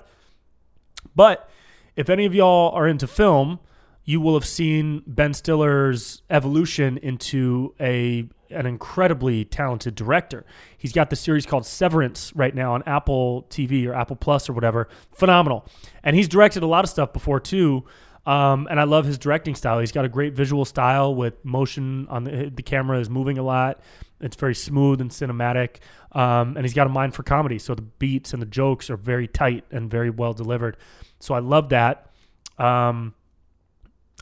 But 1.17 1.49
if 1.97 2.09
any 2.09 2.23
of 2.23 2.33
y'all 2.33 2.71
are 2.71 2.87
into 2.87 3.07
film, 3.07 3.59
you 4.05 4.21
will 4.21 4.35
have 4.35 4.45
seen 4.45 5.03
Ben 5.05 5.33
Stiller's 5.33 6.21
evolution 6.29 6.97
into 6.97 7.75
a 7.77 8.29
an 8.49 8.65
incredibly 8.65 9.43
talented 9.43 9.95
director. 9.95 10.45
He's 10.77 10.93
got 10.93 11.09
the 11.09 11.15
series 11.17 11.45
called 11.45 11.65
Severance 11.65 12.31
right 12.35 12.55
now 12.55 12.73
on 12.73 12.83
Apple 12.85 13.47
TV 13.49 13.85
or 13.85 13.93
Apple 13.93 14.15
Plus 14.15 14.47
or 14.47 14.53
whatever. 14.53 14.87
Phenomenal. 15.11 15.65
And 16.03 16.15
he's 16.15 16.29
directed 16.29 16.63
a 16.63 16.67
lot 16.67 16.85
of 16.85 16.89
stuff 16.89 17.11
before 17.11 17.41
too. 17.41 17.83
Um, 18.25 18.67
and 18.71 18.79
I 18.79 18.83
love 18.83 19.05
his 19.05 19.17
directing 19.17 19.55
style. 19.55 19.79
He's 19.79 19.91
got 19.91 20.05
a 20.05 20.09
great 20.09 20.33
visual 20.33 20.63
style 20.63 21.13
with 21.13 21.43
motion 21.43 22.07
on 22.09 22.23
the, 22.23 22.51
the 22.53 22.63
camera 22.63 22.99
is 22.99 23.09
moving 23.09 23.37
a 23.37 23.43
lot. 23.43 23.81
It's 24.21 24.37
very 24.37 24.55
smooth 24.55 25.01
and 25.01 25.11
cinematic. 25.11 25.77
Um, 26.13 26.55
and 26.55 26.59
he's 26.59 26.73
got 26.73 26.87
a 26.87 26.89
mind 26.89 27.13
for 27.13 27.23
comedy. 27.23 27.59
So 27.59 27.75
the 27.75 27.81
beats 27.81 28.31
and 28.31 28.41
the 28.41 28.45
jokes 28.45 28.89
are 28.89 28.95
very 28.95 29.27
tight 29.27 29.65
and 29.71 29.91
very 29.91 30.09
well 30.09 30.33
delivered. 30.33 30.77
So 31.19 31.33
I 31.33 31.39
love 31.39 31.69
that. 31.69 32.09
Um, 32.57 33.13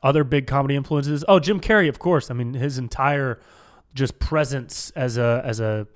other 0.02 0.24
big 0.24 0.48
comedy 0.48 0.76
influences. 0.76 1.24
Oh, 1.28 1.40
Jim 1.40 1.60
Carrey, 1.60 1.88
of 1.88 2.00
course. 2.00 2.32
I 2.32 2.34
mean, 2.34 2.56
his 2.56 2.78
entire 2.78 3.40
just 3.94 4.20
presence 4.20 4.92
as 4.96 5.18
a 5.18 5.42
as 5.46 5.60
a 5.60 5.88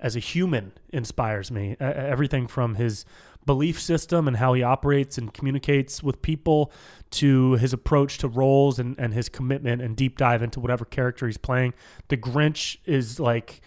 as 0.00 0.16
a 0.16 0.18
human 0.18 0.72
inspires 0.88 1.50
me. 1.50 1.76
Uh, 1.80 1.84
everything 1.84 2.48
from 2.48 2.74
his 2.74 3.04
belief 3.46 3.80
system 3.80 4.28
and 4.28 4.36
how 4.36 4.52
he 4.54 4.62
operates 4.62 5.18
and 5.18 5.32
communicates 5.32 6.02
with 6.02 6.22
people 6.22 6.72
to 7.10 7.52
his 7.54 7.72
approach 7.72 8.18
to 8.18 8.28
roles 8.28 8.78
and, 8.78 8.98
and 8.98 9.14
his 9.14 9.28
commitment 9.28 9.82
and 9.82 9.96
deep 9.96 10.16
dive 10.16 10.42
into 10.42 10.60
whatever 10.60 10.84
character 10.84 11.26
he's 11.26 11.38
playing. 11.38 11.74
The 12.08 12.16
Grinch 12.16 12.78
is 12.84 13.20
like 13.20 13.60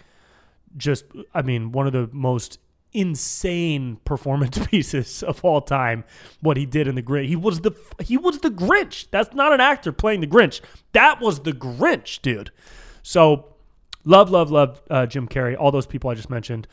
just 0.76 1.04
I 1.34 1.42
mean, 1.42 1.72
one 1.72 1.86
of 1.86 1.92
the 1.92 2.08
most 2.12 2.58
insane 2.92 3.96
performance 4.04 4.58
pieces 4.66 5.22
of 5.22 5.44
all 5.44 5.60
time 5.60 6.04
what 6.40 6.56
he 6.56 6.66
did 6.66 6.88
in 6.88 6.94
the 6.94 7.02
Grinch. 7.02 7.28
He 7.28 7.36
was 7.36 7.60
the 7.60 7.72
he 8.00 8.16
was 8.16 8.38
the 8.38 8.50
Grinch. 8.50 9.08
That's 9.10 9.34
not 9.34 9.52
an 9.52 9.60
actor 9.60 9.92
playing 9.92 10.20
the 10.20 10.26
Grinch. 10.26 10.60
That 10.92 11.20
was 11.20 11.40
the 11.40 11.52
Grinch, 11.52 12.22
dude. 12.22 12.50
So 13.02 13.54
love, 14.04 14.30
love, 14.30 14.50
love 14.50 14.82
uh, 14.90 15.06
Jim 15.06 15.28
Carrey. 15.28 15.56
All 15.58 15.70
those 15.70 15.86
people 15.86 16.10
I 16.10 16.14
just 16.14 16.30
mentioned 16.30 16.66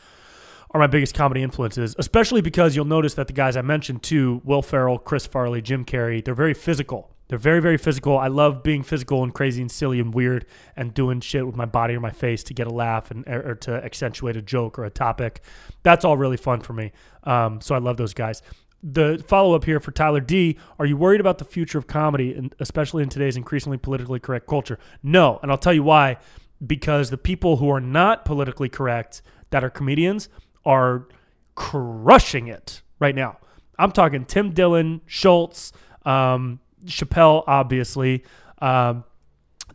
are 0.74 0.80
my 0.80 0.88
biggest 0.88 1.14
comedy 1.14 1.42
influences, 1.42 1.94
especially 1.98 2.40
because 2.40 2.74
you'll 2.74 2.84
notice 2.84 3.14
that 3.14 3.28
the 3.28 3.32
guys 3.32 3.56
I 3.56 3.62
mentioned 3.62 4.02
too, 4.02 4.42
Will 4.44 4.60
Ferrell, 4.60 4.98
Chris 4.98 5.24
Farley, 5.24 5.62
Jim 5.62 5.84
Carrey, 5.84 6.22
they're 6.22 6.34
very 6.34 6.52
physical. 6.52 7.12
They're 7.28 7.38
very, 7.38 7.60
very 7.60 7.78
physical. 7.78 8.18
I 8.18 8.26
love 8.26 8.62
being 8.62 8.82
physical 8.82 9.22
and 9.22 9.32
crazy 9.32 9.62
and 9.62 9.70
silly 9.70 9.98
and 9.98 10.12
weird 10.12 10.44
and 10.76 10.92
doing 10.92 11.20
shit 11.20 11.46
with 11.46 11.56
my 11.56 11.64
body 11.64 11.94
or 11.94 12.00
my 12.00 12.10
face 12.10 12.42
to 12.44 12.54
get 12.54 12.66
a 12.66 12.70
laugh 12.70 13.10
and 13.10 13.26
or 13.26 13.54
to 13.54 13.72
accentuate 13.72 14.36
a 14.36 14.42
joke 14.42 14.78
or 14.78 14.84
a 14.84 14.90
topic. 14.90 15.42
That's 15.84 16.04
all 16.04 16.16
really 16.16 16.36
fun 16.36 16.60
for 16.60 16.72
me. 16.74 16.92
Um, 17.22 17.60
so 17.60 17.74
I 17.74 17.78
love 17.78 17.96
those 17.96 18.12
guys. 18.12 18.42
The 18.82 19.24
follow 19.26 19.54
up 19.54 19.64
here 19.64 19.80
for 19.80 19.92
Tyler 19.92 20.20
D. 20.20 20.58
Are 20.78 20.84
you 20.84 20.96
worried 20.98 21.20
about 21.20 21.38
the 21.38 21.46
future 21.46 21.78
of 21.78 21.86
comedy, 21.86 22.50
especially 22.60 23.02
in 23.02 23.08
today's 23.08 23.36
increasingly 23.36 23.78
politically 23.78 24.20
correct 24.20 24.46
culture? 24.46 24.78
No, 25.02 25.38
and 25.42 25.50
I'll 25.50 25.56
tell 25.56 25.72
you 25.72 25.84
why. 25.84 26.18
Because 26.64 27.08
the 27.08 27.16
people 27.16 27.56
who 27.56 27.70
are 27.70 27.80
not 27.80 28.24
politically 28.24 28.68
correct 28.68 29.22
that 29.50 29.64
are 29.64 29.70
comedians 29.70 30.28
are 30.64 31.06
crushing 31.54 32.48
it 32.48 32.82
right 32.98 33.14
now. 33.14 33.38
I'm 33.78 33.92
talking 33.92 34.24
Tim 34.24 34.50
Dillon, 34.50 35.00
Schulz, 35.06 35.72
um, 36.04 36.60
Chappelle, 36.84 37.44
obviously. 37.46 38.24
Um, 38.58 39.04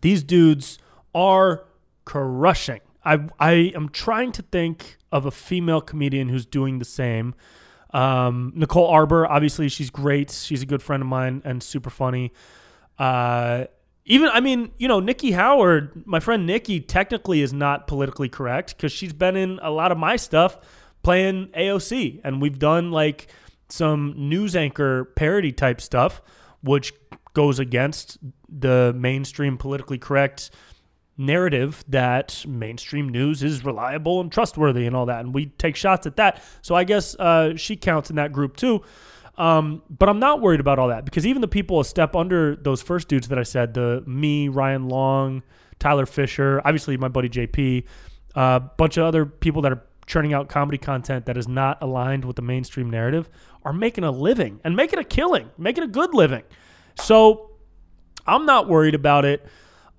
these 0.02 0.24
dudes 0.24 0.80
are 1.14 1.66
crushing. 2.06 2.82
I 3.04 3.20
I 3.40 3.52
am 3.76 3.90
trying 3.90 4.32
to 4.34 4.42
think 4.42 4.98
of 5.12 5.26
a 5.26 5.32
female 5.32 5.82
comedian 5.82 6.30
who's 6.30 6.46
doing 6.46 6.80
the 6.80 6.86
same. 6.86 7.36
Um, 7.92 8.54
Nicole 8.56 8.88
Arbour, 8.88 9.26
obviously, 9.26 9.68
she's 9.70 9.90
great. 9.90 10.32
She's 10.32 10.62
a 10.62 10.66
good 10.66 10.84
friend 10.84 11.02
of 11.02 11.08
mine 11.08 11.42
and 11.44 11.64
super 11.64 11.90
funny. 11.90 12.32
Uh, 12.98 13.66
even 14.06 14.30
I 14.30 14.40
mean, 14.40 14.72
you 14.78 14.88
know, 14.88 15.00
Nikki 15.00 15.32
Howard, 15.32 16.06
my 16.06 16.20
friend 16.20 16.46
Nikki, 16.46 16.80
technically 16.80 17.42
is 17.42 17.54
not 17.54 17.88
politically 17.88 18.30
correct 18.30 18.76
because 18.76 18.92
she's 18.92 19.14
been 19.14 19.36
in 19.36 19.60
a 19.62 19.72
lot 19.72 19.92
of 19.92 19.98
my 19.98 20.16
stuff 20.16 20.58
playing 21.04 21.48
AOC, 21.48 22.22
and 22.24 22.42
we've 22.42 22.60
done 22.60 22.92
like 22.92 23.28
some 23.70 24.14
news 24.18 24.56
anchor 24.56 25.06
parody 25.16 25.52
type 25.52 25.80
stuff 25.80 26.22
which 26.62 26.94
goes 27.34 27.60
against 27.60 28.18
the 28.50 28.94
mainstream 28.98 29.58
politically 29.58 29.98
correct 29.98 30.52
narrative 31.18 31.84
that 31.88 32.46
mainstream 32.48 33.10
news 33.10 33.44
is 33.44 33.66
reliable 33.66 34.22
and 34.22 34.32
trustworthy 34.32 34.86
and 34.86 34.96
all 34.96 35.06
that. 35.06 35.20
And 35.20 35.34
we 35.34 35.48
take 35.48 35.76
shots 35.76 36.08
at 36.08 36.16
that. 36.16 36.42
So 36.62 36.76
I 36.76 36.86
guess 36.86 37.16
uh, 37.16 37.56
she 37.56 37.76
counts 37.76 38.10
in 38.10 38.16
that 38.16 38.32
group 38.32 38.56
too. 38.56 38.82
Um, 39.38 39.84
but 39.90 40.10
I'm 40.10 40.20
not 40.20 40.42
worried 40.42 40.60
about 40.60 40.80
all 40.80 40.90
that 40.90 41.06
because 41.06 41.26
even 41.26 41.42
the 41.42 41.48
people 41.48 41.80
a 41.80 41.86
step 41.86 42.16
under 42.16 42.56
those 42.56 42.82
first 42.82 43.08
dudes 43.08 43.30
that 43.30 43.40
I 43.40 43.44
said, 43.44 43.74
the 43.74 44.04
me, 44.06 44.50
Ryan 44.50 44.90
Long, 44.90 45.44
Tyler 45.78 46.06
Fischer, 46.06 46.62
obviously 46.66 46.98
my 46.98 47.08
buddy 47.08 47.30
JP, 47.30 47.86
a 48.36 48.40
uh, 48.40 48.60
bunch 48.60 48.98
of 48.98 49.06
other 49.06 49.26
people 49.26 49.62
that 49.62 49.72
are 49.72 49.82
churning 50.10 50.34
out 50.34 50.50
comedy 50.50 50.78
content 50.80 51.28
that 51.28 51.38
is 51.38 51.48
not 51.48 51.78
aligned 51.84 52.26
with 52.26 52.36
the 52.36 52.42
mainstream 52.42 52.90
narrative 52.90 53.30
are 53.64 53.72
making 53.72 54.04
a 54.04 54.10
living 54.10 54.60
and 54.64 54.76
making 54.76 54.98
a 54.98 55.04
killing, 55.04 55.52
making 55.56 55.84
a 55.84 55.88
good 55.88 56.16
living. 56.16 56.42
So 56.96 57.52
I'm 58.26 58.46
not 58.48 58.68
worried 58.68 58.96
about 58.96 59.24
it. 59.24 59.46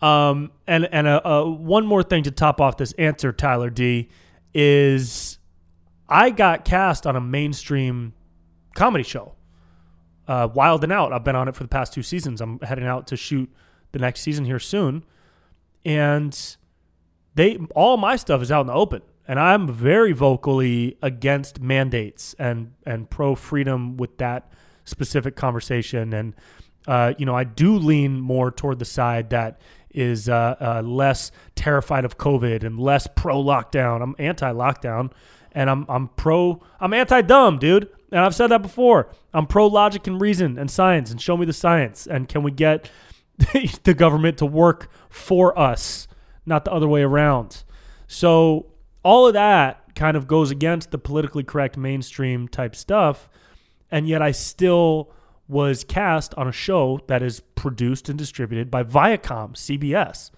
Um, 0.03 0.51
and 0.67 0.87
and 0.93 1.07
a, 1.07 1.27
a, 1.27 1.49
one 1.49 1.87
more 1.87 2.03
thing 2.03 2.25
to 2.25 2.31
top 2.33 2.61
off 2.61 2.77
this 2.77 2.93
answer, 2.93 3.33
Tyler 3.33 3.71
D, 3.71 4.09
is 4.53 5.39
I 6.09 6.31
got 6.31 6.65
cast 6.65 7.07
on 7.07 7.15
a 7.15 7.21
mainstream 7.21 8.15
comedy 8.75 9.05
show, 9.05 9.35
uh, 10.27 10.49
Wild 10.53 10.83
and 10.83 10.93
Out. 10.93 11.13
I've 11.13 11.23
been 11.23 11.37
on 11.37 11.47
it 11.49 11.55
for 11.55 11.63
the 11.63 11.69
past 11.69 11.93
two 11.93 12.03
seasons. 12.03 12.41
I'm 12.41 12.59
heading 12.61 12.87
out 12.87 13.07
to 13.09 13.17
shoot 13.17 13.49
the 13.93 13.99
next 14.01 14.23
season 14.23 14.47
here 14.47 14.59
soon, 14.59 15.05
and 15.85 16.57
they 17.35 17.59
all 17.77 17.97
my 17.97 18.17
stuff 18.17 18.43
is 18.43 18.51
out 18.51 18.63
in 18.63 18.67
the 18.67 18.73
open 18.73 19.03
and 19.31 19.39
I'm 19.39 19.69
very 19.69 20.11
vocally 20.11 20.99
against 21.03 21.61
mandates 21.61 22.35
and 22.37 22.73
and 22.85 23.09
pro 23.09 23.37
freedom 23.37 23.97
with 23.97 24.19
that 24.19 24.53
specific 24.85 25.37
conversation. 25.37 26.13
And 26.13 26.35
uh, 26.89 27.15
you 27.17 27.27
know, 27.27 27.37
I 27.37 27.45
do 27.45 27.77
lean 27.77 28.19
more 28.19 28.51
toward 28.51 28.81
the 28.81 28.85
side 28.85 29.31
that 29.31 29.61
is 29.95 30.29
uh, 30.29 30.57
uh, 30.61 30.83
less 30.85 31.31
terrified 31.55 32.05
of 32.05 32.19
COVID 32.19 32.65
and 32.65 32.81
less 32.81 33.07
pro 33.07 33.41
lockdown. 33.41 34.03
I'm 34.03 34.17
anti 34.19 34.51
lockdown, 34.51 35.13
and 35.53 35.71
I'm 35.71 35.87
I'm 35.89 36.09
pro 36.09 36.61
I'm 36.81 36.93
anti 36.93 37.23
dumb, 37.23 37.61
dude. 37.61 37.89
And 38.11 38.23
I've 38.23 38.35
said 38.35 38.49
that 38.49 38.63
before. 38.63 39.13
I'm 39.33 39.47
pro 39.47 39.69
logic 39.69 40.09
and 40.09 40.21
reason 40.21 40.59
and 40.59 40.69
science, 40.69 41.13
and 41.13 41.23
show 41.23 41.37
me 41.37 41.47
the 41.47 41.53
science. 41.53 42.05
And 42.05 42.29
can 42.29 42.43
we 42.43 42.51
get 42.51 42.91
the 43.85 43.95
government 43.95 44.39
to 44.39 44.47
work 44.47 44.91
for 45.09 45.57
us, 45.57 46.09
not 46.45 46.65
the 46.65 46.73
other 46.73 46.89
way 46.89 47.03
around? 47.03 47.63
So 48.09 48.67
all 49.03 49.27
of 49.27 49.35
that 49.35 49.95
kind 49.95 50.17
of 50.17 50.27
goes 50.27 50.51
against 50.51 50.91
the 50.91 50.99
politically 50.99 51.43
correct 51.43 51.77
mainstream 51.77 52.49
type 52.49 52.77
stuff. 52.77 53.29
And 53.91 54.09
yet 54.09 54.23
I 54.23 54.31
still 54.31 55.11
was 55.49 55.83
cast 55.83 56.33
on 56.35 56.47
a 56.47 56.53
show 56.53 57.01
that 57.09 57.23
is 57.23 57.41
produced 57.41 58.09
and 58.09 58.19
distributed 58.19 58.71
by 58.71 58.85
Viacom, 58.85 59.55
CBS. 59.55 60.31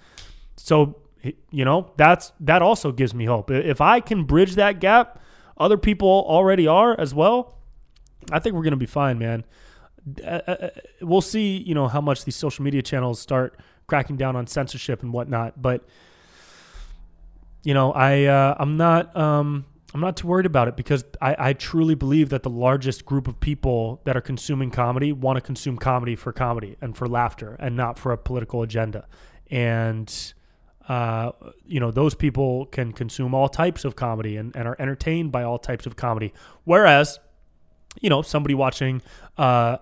So, 0.56 1.02
you 1.50 1.64
know, 1.64 1.92
that's 1.96 2.32
that 2.40 2.62
also 2.62 2.92
gives 2.92 3.14
me 3.14 3.26
hope. 3.26 3.50
If 3.50 3.80
I 3.80 4.00
can 4.00 4.24
bridge 4.24 4.54
that 4.54 4.80
gap, 4.80 5.20
other 5.58 5.76
people 5.76 6.08
already 6.08 6.66
are 6.66 6.98
as 6.98 7.14
well. 7.14 7.58
I 8.30 8.38
think 8.38 8.54
we're 8.54 8.62
going 8.62 8.72
to 8.72 8.76
be 8.78 8.86
fine, 8.86 9.18
man. 9.18 9.44
Uh, 10.24 10.40
uh, 10.46 10.68
we'll 11.02 11.20
see, 11.20 11.58
you 11.58 11.74
know, 11.74 11.88
how 11.88 12.00
much 12.00 12.24
these 12.24 12.36
social 12.36 12.64
media 12.64 12.82
channels 12.82 13.20
start 13.20 13.60
cracking 13.86 14.16
down 14.16 14.34
on 14.34 14.46
censorship 14.46 15.02
and 15.02 15.12
whatnot, 15.12 15.60
but 15.60 15.84
you 17.62 17.74
know, 17.74 17.92
I 17.92 18.24
uh, 18.24 18.56
I'm 18.58 18.76
not 18.76 19.16
um, 19.16 19.64
I'm 19.94 20.00
not 20.00 20.16
too 20.16 20.26
worried 20.26 20.46
about 20.46 20.68
it 20.68 20.76
because 20.76 21.04
I, 21.20 21.36
I 21.38 21.52
truly 21.52 21.94
believe 21.94 22.30
that 22.30 22.42
the 22.42 22.50
largest 22.50 23.04
group 23.04 23.28
of 23.28 23.40
people 23.40 24.00
that 24.04 24.16
are 24.16 24.20
consuming 24.20 24.70
comedy 24.70 25.12
want 25.12 25.36
to 25.36 25.40
consume 25.40 25.76
comedy 25.76 26.16
for 26.16 26.32
comedy 26.32 26.76
and 26.80 26.96
for 26.96 27.06
laughter 27.06 27.56
and 27.58 27.76
not 27.76 27.98
for 27.98 28.12
a 28.12 28.18
political 28.18 28.62
agenda. 28.62 29.06
And 29.50 30.34
uh, 30.88 31.32
you 31.66 31.78
know, 31.78 31.90
those 31.90 32.14
people 32.14 32.66
can 32.66 32.92
consume 32.92 33.34
all 33.34 33.48
types 33.48 33.84
of 33.84 33.94
comedy 33.94 34.36
and, 34.36 34.54
and 34.56 34.66
are 34.66 34.76
entertained 34.78 35.30
by 35.30 35.42
all 35.42 35.58
types 35.58 35.86
of 35.86 35.94
comedy. 35.94 36.32
Whereas, 36.64 37.20
you 38.00 38.10
know, 38.10 38.22
somebody 38.22 38.54
watching 38.54 39.02
uh, 39.38 39.76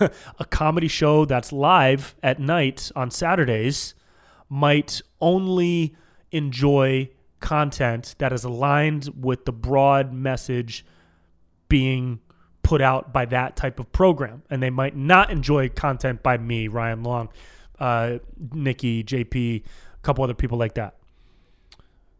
a, 0.00 0.10
a 0.38 0.44
comedy 0.46 0.88
show 0.88 1.26
that's 1.26 1.52
live 1.52 2.16
at 2.22 2.40
night 2.40 2.90
on 2.96 3.10
Saturdays 3.10 3.94
might 4.48 5.00
only 5.20 5.94
enjoy 6.36 7.10
content 7.40 8.14
that 8.18 8.32
is 8.32 8.44
aligned 8.44 9.10
with 9.18 9.44
the 9.44 9.52
broad 9.52 10.12
message 10.12 10.84
being 11.68 12.20
put 12.62 12.80
out 12.80 13.12
by 13.12 13.24
that 13.26 13.56
type 13.56 13.78
of 13.78 13.90
program. 13.92 14.42
And 14.50 14.62
they 14.62 14.70
might 14.70 14.96
not 14.96 15.30
enjoy 15.30 15.68
content 15.68 16.22
by 16.22 16.38
me, 16.38 16.68
Ryan 16.68 17.02
Long, 17.02 17.28
uh, 17.78 18.18
Nikki, 18.52 19.04
JP, 19.04 19.62
a 19.62 20.02
couple 20.02 20.24
other 20.24 20.34
people 20.34 20.58
like 20.58 20.74
that. 20.74 20.96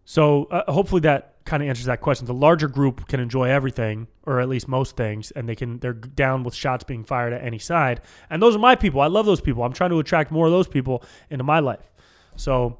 So 0.04 0.44
uh, 0.44 0.70
hopefully 0.70 1.00
that 1.00 1.36
kind 1.44 1.62
of 1.62 1.68
answers 1.68 1.86
that 1.86 2.00
question. 2.00 2.26
The 2.26 2.34
larger 2.34 2.68
group 2.68 3.08
can 3.08 3.18
enjoy 3.18 3.48
everything, 3.48 4.06
or 4.24 4.40
at 4.40 4.48
least 4.48 4.68
most 4.68 4.96
things, 4.96 5.32
and 5.32 5.48
they 5.48 5.54
can 5.54 5.78
they're 5.78 5.92
down 5.92 6.44
with 6.44 6.54
shots 6.54 6.84
being 6.84 7.02
fired 7.02 7.32
at 7.32 7.42
any 7.42 7.58
side. 7.58 8.00
And 8.30 8.40
those 8.40 8.54
are 8.54 8.60
my 8.60 8.76
people. 8.76 9.00
I 9.00 9.08
love 9.08 9.26
those 9.26 9.40
people. 9.40 9.64
I'm 9.64 9.72
trying 9.72 9.90
to 9.90 9.98
attract 9.98 10.30
more 10.30 10.46
of 10.46 10.52
those 10.52 10.68
people 10.68 11.02
into 11.30 11.42
my 11.44 11.58
life. 11.58 11.90
So 12.36 12.78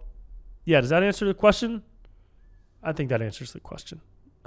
yeah, 0.66 0.80
does 0.80 0.90
that 0.90 1.02
answer 1.02 1.24
the 1.24 1.32
question? 1.32 1.82
I 2.82 2.92
think 2.92 3.08
that 3.08 3.22
answers 3.22 3.52
the 3.52 3.60
question. 3.60 4.00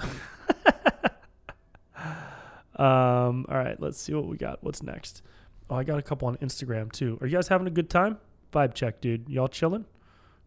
um, 2.75 3.45
all 3.49 3.57
right, 3.57 3.79
let's 3.79 3.99
see 3.99 4.13
what 4.13 4.27
we 4.27 4.37
got. 4.37 4.63
What's 4.63 4.83
next? 4.83 5.23
Oh, 5.69 5.75
I 5.75 5.83
got 5.83 5.97
a 5.97 6.01
couple 6.01 6.27
on 6.27 6.35
Instagram 6.37 6.91
too. 6.91 7.17
Are 7.21 7.27
you 7.27 7.37
guys 7.37 7.47
having 7.47 7.67
a 7.67 7.71
good 7.71 7.89
time? 7.89 8.17
Vibe 8.53 8.73
check, 8.73 8.99
dude. 9.01 9.29
Y'all 9.29 9.47
chilling? 9.47 9.85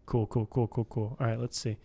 Cool, 0.04 0.26
cool, 0.26 0.46
cool, 0.46 0.68
cool, 0.68 0.84
cool. 0.84 1.16
All 1.18 1.26
right, 1.26 1.40
let's 1.40 1.58
see. 1.58 1.78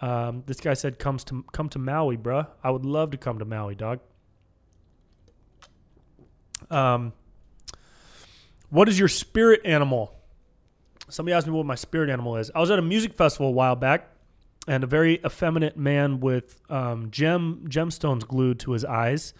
Um, 0.00 0.42
this 0.46 0.58
guy 0.58 0.74
said 0.74 0.98
comes 0.98 1.22
to 1.24 1.44
come 1.52 1.68
to 1.70 1.78
Maui, 1.78 2.16
bruh. 2.16 2.48
I 2.64 2.70
would 2.70 2.84
love 2.84 3.12
to 3.12 3.16
come 3.16 3.38
to 3.38 3.44
Maui, 3.44 3.76
dog. 3.76 4.00
Um, 6.70 7.12
what 8.70 8.88
is 8.88 8.98
your 8.98 9.08
spirit 9.08 9.60
animal? 9.64 10.17
Somebody 11.10 11.34
asked 11.34 11.46
me 11.46 11.52
what 11.52 11.66
my 11.66 11.74
spirit 11.74 12.10
animal 12.10 12.36
is. 12.36 12.50
I 12.54 12.60
was 12.60 12.70
at 12.70 12.78
a 12.78 12.82
music 12.82 13.14
festival 13.14 13.48
a 13.48 13.52
while 13.52 13.76
back, 13.76 14.10
and 14.66 14.84
a 14.84 14.86
very 14.86 15.20
effeminate 15.24 15.76
man 15.76 16.20
with 16.20 16.60
um, 16.70 17.10
gem 17.10 17.64
gemstones 17.68 18.26
glued 18.26 18.58
to 18.60 18.72
his 18.72 18.84
eyes 18.84 19.32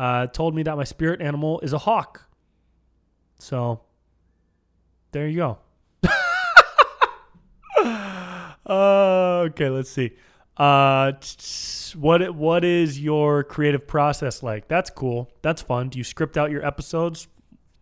uh, 0.00 0.26
told 0.28 0.54
me 0.54 0.62
that 0.62 0.76
my 0.76 0.84
spirit 0.84 1.20
animal 1.20 1.60
is 1.60 1.72
a 1.72 1.78
hawk. 1.78 2.26
So 3.38 3.80
there 5.12 5.28
you 5.28 5.36
go. 5.36 5.58
uh, 7.84 9.44
okay, 9.48 9.68
let's 9.68 9.90
see. 9.90 10.12
Uh, 10.56 11.12
what 11.96 12.34
what 12.34 12.64
is 12.64 13.00
your 13.00 13.44
creative 13.44 13.86
process 13.86 14.42
like? 14.42 14.68
That's 14.68 14.90
cool. 14.90 15.30
That's 15.42 15.62
fun. 15.62 15.88
Do 15.88 15.98
you 15.98 16.04
script 16.04 16.36
out 16.38 16.50
your 16.50 16.64
episodes? 16.64 17.28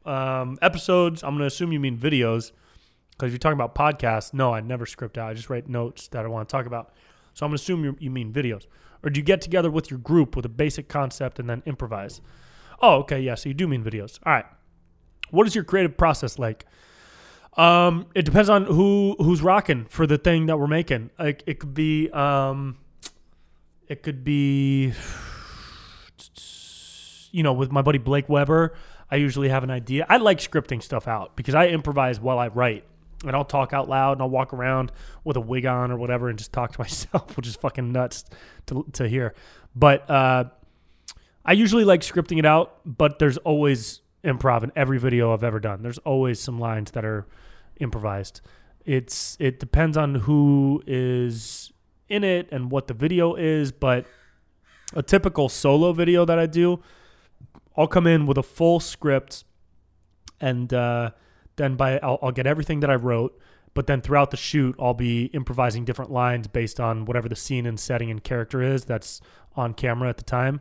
Um, 0.04 0.58
episodes. 0.62 1.22
I'm 1.22 1.34
gonna 1.34 1.46
assume 1.46 1.72
you 1.72 1.80
mean 1.80 1.98
videos. 1.98 2.52
Because 3.18 3.30
if 3.30 3.32
you're 3.32 3.38
talking 3.38 3.60
about 3.60 3.74
podcasts, 3.74 4.32
no, 4.32 4.54
I 4.54 4.60
never 4.60 4.86
script 4.86 5.18
out. 5.18 5.28
I 5.28 5.34
just 5.34 5.50
write 5.50 5.68
notes 5.68 6.06
that 6.08 6.24
I 6.24 6.28
want 6.28 6.48
to 6.48 6.52
talk 6.52 6.66
about. 6.66 6.92
So 7.34 7.44
I'm 7.44 7.50
going 7.50 7.58
to 7.58 7.62
assume 7.62 7.84
you, 7.84 7.96
you 7.98 8.10
mean 8.10 8.32
videos. 8.32 8.66
Or 9.02 9.10
do 9.10 9.18
you 9.18 9.24
get 9.24 9.40
together 9.40 9.72
with 9.72 9.90
your 9.90 9.98
group 9.98 10.36
with 10.36 10.44
a 10.44 10.48
basic 10.48 10.88
concept 10.88 11.40
and 11.40 11.50
then 11.50 11.64
improvise? 11.66 12.20
Oh, 12.80 12.98
okay, 12.98 13.20
yeah. 13.20 13.34
So 13.34 13.48
you 13.48 13.54
do 13.54 13.66
mean 13.66 13.82
videos. 13.82 14.20
All 14.24 14.32
right. 14.32 14.44
What 15.30 15.48
is 15.48 15.54
your 15.54 15.64
creative 15.64 15.96
process 15.96 16.38
like? 16.38 16.64
Um, 17.56 18.06
it 18.14 18.24
depends 18.24 18.48
on 18.48 18.66
who 18.66 19.16
who's 19.18 19.42
rocking 19.42 19.86
for 19.86 20.06
the 20.06 20.16
thing 20.16 20.46
that 20.46 20.58
we're 20.58 20.68
making. 20.68 21.10
Like 21.18 21.42
it 21.44 21.58
could 21.58 21.74
be, 21.74 22.08
um, 22.10 22.78
it 23.88 24.04
could 24.04 24.22
be, 24.22 24.92
you 27.32 27.42
know, 27.42 27.52
with 27.52 27.72
my 27.72 27.82
buddy 27.82 27.98
Blake 27.98 28.28
Weber. 28.28 28.74
I 29.10 29.16
usually 29.16 29.48
have 29.48 29.64
an 29.64 29.70
idea. 29.70 30.06
I 30.08 30.18
like 30.18 30.38
scripting 30.38 30.80
stuff 30.82 31.08
out 31.08 31.34
because 31.34 31.56
I 31.56 31.68
improvise 31.68 32.20
while 32.20 32.38
I 32.38 32.46
write 32.46 32.84
and 33.24 33.34
I'll 33.34 33.44
talk 33.44 33.72
out 33.72 33.88
loud 33.88 34.12
and 34.12 34.22
I'll 34.22 34.30
walk 34.30 34.52
around 34.52 34.92
with 35.24 35.36
a 35.36 35.40
wig 35.40 35.66
on 35.66 35.90
or 35.90 35.96
whatever 35.96 36.28
and 36.28 36.38
just 36.38 36.52
talk 36.52 36.72
to 36.72 36.80
myself, 36.82 37.36
which 37.36 37.46
is 37.46 37.56
fucking 37.56 37.92
nuts 37.92 38.24
to, 38.66 38.86
to 38.92 39.08
hear. 39.08 39.34
But 39.74 40.08
uh, 40.08 40.44
I 41.44 41.52
usually 41.52 41.84
like 41.84 42.00
scripting 42.00 42.38
it 42.38 42.46
out, 42.46 42.80
but 42.84 43.18
there's 43.18 43.38
always 43.38 44.00
improv 44.24 44.64
in 44.64 44.72
every 44.76 44.98
video 44.98 45.32
I've 45.32 45.44
ever 45.44 45.60
done. 45.60 45.82
There's 45.82 45.98
always 45.98 46.40
some 46.40 46.58
lines 46.58 46.90
that 46.92 47.04
are 47.04 47.26
improvised. 47.80 48.40
It's 48.84 49.36
it 49.38 49.60
depends 49.60 49.96
on 49.96 50.14
who 50.14 50.82
is 50.86 51.72
in 52.08 52.24
it 52.24 52.48
and 52.50 52.70
what 52.70 52.86
the 52.86 52.94
video 52.94 53.34
is, 53.34 53.70
but 53.70 54.06
a 54.94 55.02
typical 55.02 55.48
solo 55.48 55.92
video 55.92 56.24
that 56.24 56.38
I 56.38 56.46
do, 56.46 56.80
I'll 57.76 57.86
come 57.86 58.06
in 58.06 58.26
with 58.26 58.38
a 58.38 58.42
full 58.42 58.80
script 58.80 59.44
and 60.40 60.72
uh, 60.72 61.10
then 61.58 61.76
by 61.76 61.98
I'll, 61.98 62.18
I'll 62.22 62.32
get 62.32 62.46
everything 62.46 62.80
that 62.80 62.90
I 62.90 62.94
wrote, 62.94 63.38
but 63.74 63.86
then 63.86 64.00
throughout 64.00 64.30
the 64.30 64.36
shoot, 64.36 64.74
I'll 64.78 64.94
be 64.94 65.26
improvising 65.26 65.84
different 65.84 66.10
lines 66.10 66.46
based 66.48 66.80
on 66.80 67.04
whatever 67.04 67.28
the 67.28 67.36
scene 67.36 67.66
and 67.66 67.78
setting 67.78 68.10
and 68.10 68.24
character 68.24 68.62
is 68.62 68.84
that's 68.84 69.20
on 69.54 69.74
camera 69.74 70.08
at 70.08 70.16
the 70.16 70.24
time. 70.24 70.60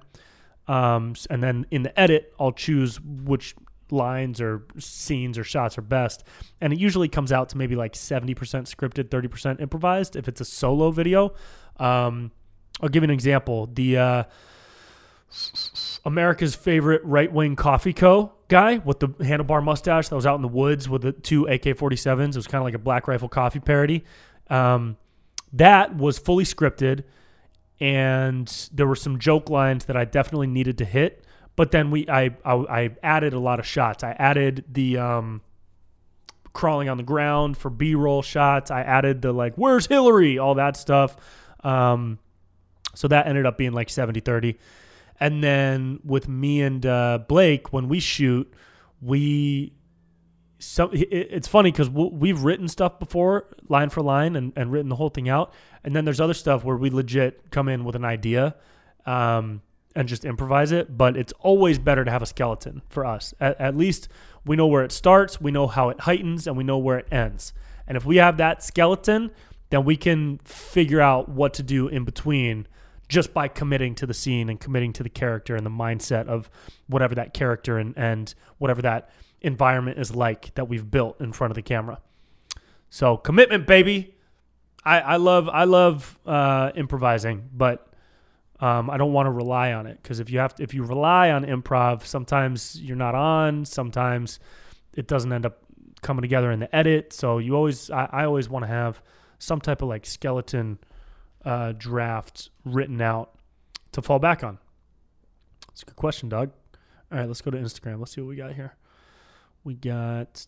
Um, 0.68 1.16
and 1.30 1.42
then 1.42 1.66
in 1.72 1.84
the 1.84 1.98
edit, 1.98 2.34
I'll 2.40 2.52
choose 2.52 3.00
which 3.00 3.56
lines 3.90 4.42
or 4.42 4.66
scenes 4.78 5.38
or 5.38 5.44
shots 5.44 5.78
are 5.78 5.82
best. 5.82 6.24
And 6.60 6.74
it 6.74 6.80
usually 6.80 7.08
comes 7.08 7.32
out 7.32 7.50
to 7.50 7.58
maybe 7.58 7.76
like 7.76 7.94
70% 7.94 8.36
scripted, 8.36 9.10
30% 9.10 9.62
improvised 9.62 10.16
if 10.16 10.28
it's 10.28 10.42
a 10.42 10.46
solo 10.46 10.92
video. 10.92 11.34
Um, 11.78 12.32
I'll 12.82 12.90
give 12.90 13.04
you 13.04 13.06
an 13.06 13.12
example. 13.12 13.68
The 13.74 13.98
uh, 13.98 14.24
America's 16.06 16.56
favorite 16.56 17.02
right 17.04 17.32
wing 17.32 17.56
coffee 17.56 17.94
co 17.94 18.34
guy 18.48 18.78
with 18.78 19.00
the 19.00 19.10
handlebar 19.10 19.64
mustache 19.64 20.10
that 20.10 20.16
was 20.16 20.26
out 20.26 20.36
in 20.36 20.42
the 20.42 20.48
woods 20.48 20.88
with 20.88 21.02
the 21.02 21.12
two 21.12 21.46
AK 21.48 21.64
47s. 21.64 22.30
It 22.30 22.36
was 22.36 22.48
kind 22.48 22.62
of 22.62 22.66
like 22.66 22.74
a 22.74 22.80
Black 22.80 23.08
Rifle 23.08 23.30
coffee 23.30 23.60
parody. 23.60 24.04
Um, 24.50 24.98
that 25.54 25.96
was 25.96 26.18
fully 26.18 26.44
scripted, 26.44 27.04
and 27.80 28.48
there 28.74 28.88
were 28.88 28.96
some 28.96 29.20
joke 29.20 29.50
lines 29.50 29.86
that 29.86 29.98
I 29.98 30.06
definitely 30.06 30.48
needed 30.48 30.78
to 30.80 30.86
hit. 30.86 31.24
But 31.56 31.72
then 31.72 31.90
we, 31.90 32.08
I, 32.08 32.36
I, 32.46 32.54
I 32.54 32.90
added 33.02 33.34
a 33.34 33.40
lot 33.40 33.60
of 33.60 33.66
shots. 33.66 34.04
I 34.04 34.12
added 34.12 34.66
the 34.72 34.98
um, 34.98 35.42
crawling 36.54 36.88
on 36.88 36.98
the 36.98 37.04
ground 37.04 37.58
for 37.58 37.70
B-roll 37.70 38.22
shots. 38.22 38.70
I 38.70 38.82
added 38.82 39.22
the 39.22 39.32
like, 39.32 39.56
"Where's 39.56 39.88
Hillary?" 39.88 40.38
all 40.38 40.56
that 40.56 40.78
stuff. 40.78 41.16
Um, 41.64 42.20
so 42.94 43.08
that 43.08 43.28
ended 43.28 43.46
up 43.46 43.58
being 43.58 43.74
like 43.74 43.90
70 43.90 44.20
30 44.22 44.58
and 45.20 45.44
then 45.44 46.00
with 46.04 46.28
me 46.28 46.62
and 46.62 46.86
uh, 46.86 47.20
Blake, 47.28 47.74
when 47.74 47.88
we 47.88 48.00
shoot, 48.00 48.52
we 49.02 49.74
so 50.60 50.90
it's 50.92 51.48
funny 51.48 51.72
because 51.72 51.90
we've 51.90 52.42
written 52.42 52.68
stuff 52.68 53.00
before 53.00 53.46
line 53.70 53.90
for 53.90 54.02
line 54.02 54.36
and, 54.36 54.54
and 54.56 54.72
written 54.72 54.90
the 54.90 54.96
whole 54.96 55.10
thing 55.10 55.30
out. 55.30 55.54
And 55.84 55.96
then 55.96 56.04
there's 56.04 56.20
other 56.20 56.34
stuff 56.34 56.64
where 56.64 56.76
we 56.76 56.90
legit 56.90 57.52
come 57.52 57.70
in 57.70 57.84
with 57.84 57.96
an 57.96 58.04
idea 58.04 58.56
um, 59.06 59.62
and 59.96 60.08
just 60.08 60.26
improvise 60.26 60.72
it. 60.72 60.98
But 60.98 61.16
it's 61.16 61.32
always 61.40 61.78
better 61.78 62.04
to 62.04 62.10
have 62.10 62.24
a 62.24 62.26
skeleton 62.26 62.82
for 62.90 63.06
us. 63.06 63.36
At, 63.40 63.62
at, 63.62 63.78
least 63.78 64.10
we 64.46 64.56
know 64.56 64.66
where 64.66 64.84
it 64.84 64.92
starts 64.92 65.40
we 65.40 65.52
know 65.52 65.68
how 65.68 65.90
it 65.90 66.02
heightens 66.02 66.48
and 66.48 66.58
we 66.58 66.64
know 66.64 66.80
where 66.80 66.98
it 66.98 67.08
ends. 67.12 67.54
And 67.88 67.96
if 67.96 68.04
we 68.04 68.18
have 68.18 68.38
that 68.38 68.64
skeleton 68.64 69.30
then 69.70 69.84
we 69.84 69.98
can 69.98 70.40
figure 70.40 71.02
out 71.02 71.30
what 71.30 71.54
to 71.56 71.64
do 71.64 71.88
in 71.88 72.06
between 72.06 72.68
just 73.08 73.34
by 73.34 73.48
committing 73.48 73.96
to 73.96 74.06
the 74.06 74.14
scene 74.14 74.50
and 74.50 74.60
committing 74.60 74.94
to 74.94 75.04
the 75.04 75.10
character 75.10 75.56
and 75.56 75.66
the 75.66 75.70
mindset 75.70 76.28
of 76.28 76.50
whatever 76.88 77.16
that 77.16 77.34
character 77.34 77.78
and, 77.78 77.94
and 77.98 78.34
whatever 78.58 78.82
that 78.82 79.10
environment 79.42 79.98
is 79.98 80.16
like 80.16 80.54
that 80.56 80.68
we've 80.68 80.90
built 80.90 81.20
in 81.22 81.32
front 81.32 81.52
of 81.52 81.56
the 81.56 81.62
camera. 81.62 82.00
So 82.90 83.18
commitment, 83.18 83.68
baby. 83.68 84.14
I, 84.84 85.00
I 85.00 85.16
love 85.18 85.50
I 85.50 85.66
love 85.66 86.18
uh, 86.26 86.72
improvising, 86.76 87.50
but 87.54 87.92
um, 88.60 88.90
I 88.90 88.98
don't 88.98 89.12
want 89.12 89.28
to 89.28 89.32
rely 89.32 89.74
on 89.74 89.86
it 89.86 90.00
because 90.02 90.20
if 90.20 90.30
you 90.30 90.40
have 90.40 90.56
to, 90.56 90.64
if 90.64 90.74
you 90.74 90.84
rely 90.84 91.30
on 91.30 91.46
improv, 91.46 92.06
sometimes 92.06 92.82
you're 92.82 92.96
not 92.96 93.14
on. 93.14 93.66
Sometimes 93.66 94.40
it 94.94 95.08
doesn't 95.08 95.32
end 95.32 95.46
up 95.46 95.60
coming 96.02 96.22
together 96.22 96.52
in 96.52 96.60
the 96.60 96.74
edit. 96.74 97.12
So 97.12 97.38
you 97.38 97.56
always 97.56 97.90
I, 97.92 98.08
I 98.12 98.26
always 98.26 98.50
want 98.50 98.64
to 98.64 98.68
have 98.68 99.02
some 99.40 99.60
type 99.60 99.82
of 99.82 99.90
like 99.90 100.06
skeleton 100.06 100.80
uh, 101.48 101.74
draft 101.78 102.50
written 102.66 103.02
out 103.02 103.36
to 103.94 104.02
fall 104.02 104.20
back 104.20 104.44
on? 104.44 104.58
It's 105.72 105.84
a 105.84 105.86
good 105.86 105.96
question, 105.96 106.30
Doug. 106.30 106.52
All 107.12 107.20
right, 107.20 107.28
let's 107.28 107.42
go 107.42 107.52
to 107.52 107.58
Instagram. 107.58 108.00
Let's 108.00 108.14
see 108.14 108.22
what 108.22 108.28
we 108.28 108.36
got 108.36 108.54
here. 108.54 108.76
We 109.64 109.76
got 109.76 110.46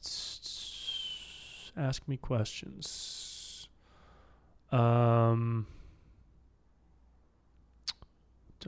ask 1.78 2.08
me 2.08 2.18
questions. 2.18 3.70
Um, 4.72 5.68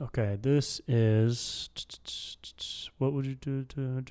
Okay, 0.00 0.38
this 0.40 0.80
is 0.88 1.68
what 2.96 3.12
would 3.12 3.26
you 3.26 3.34
do 3.34 3.64
to? 3.64 4.02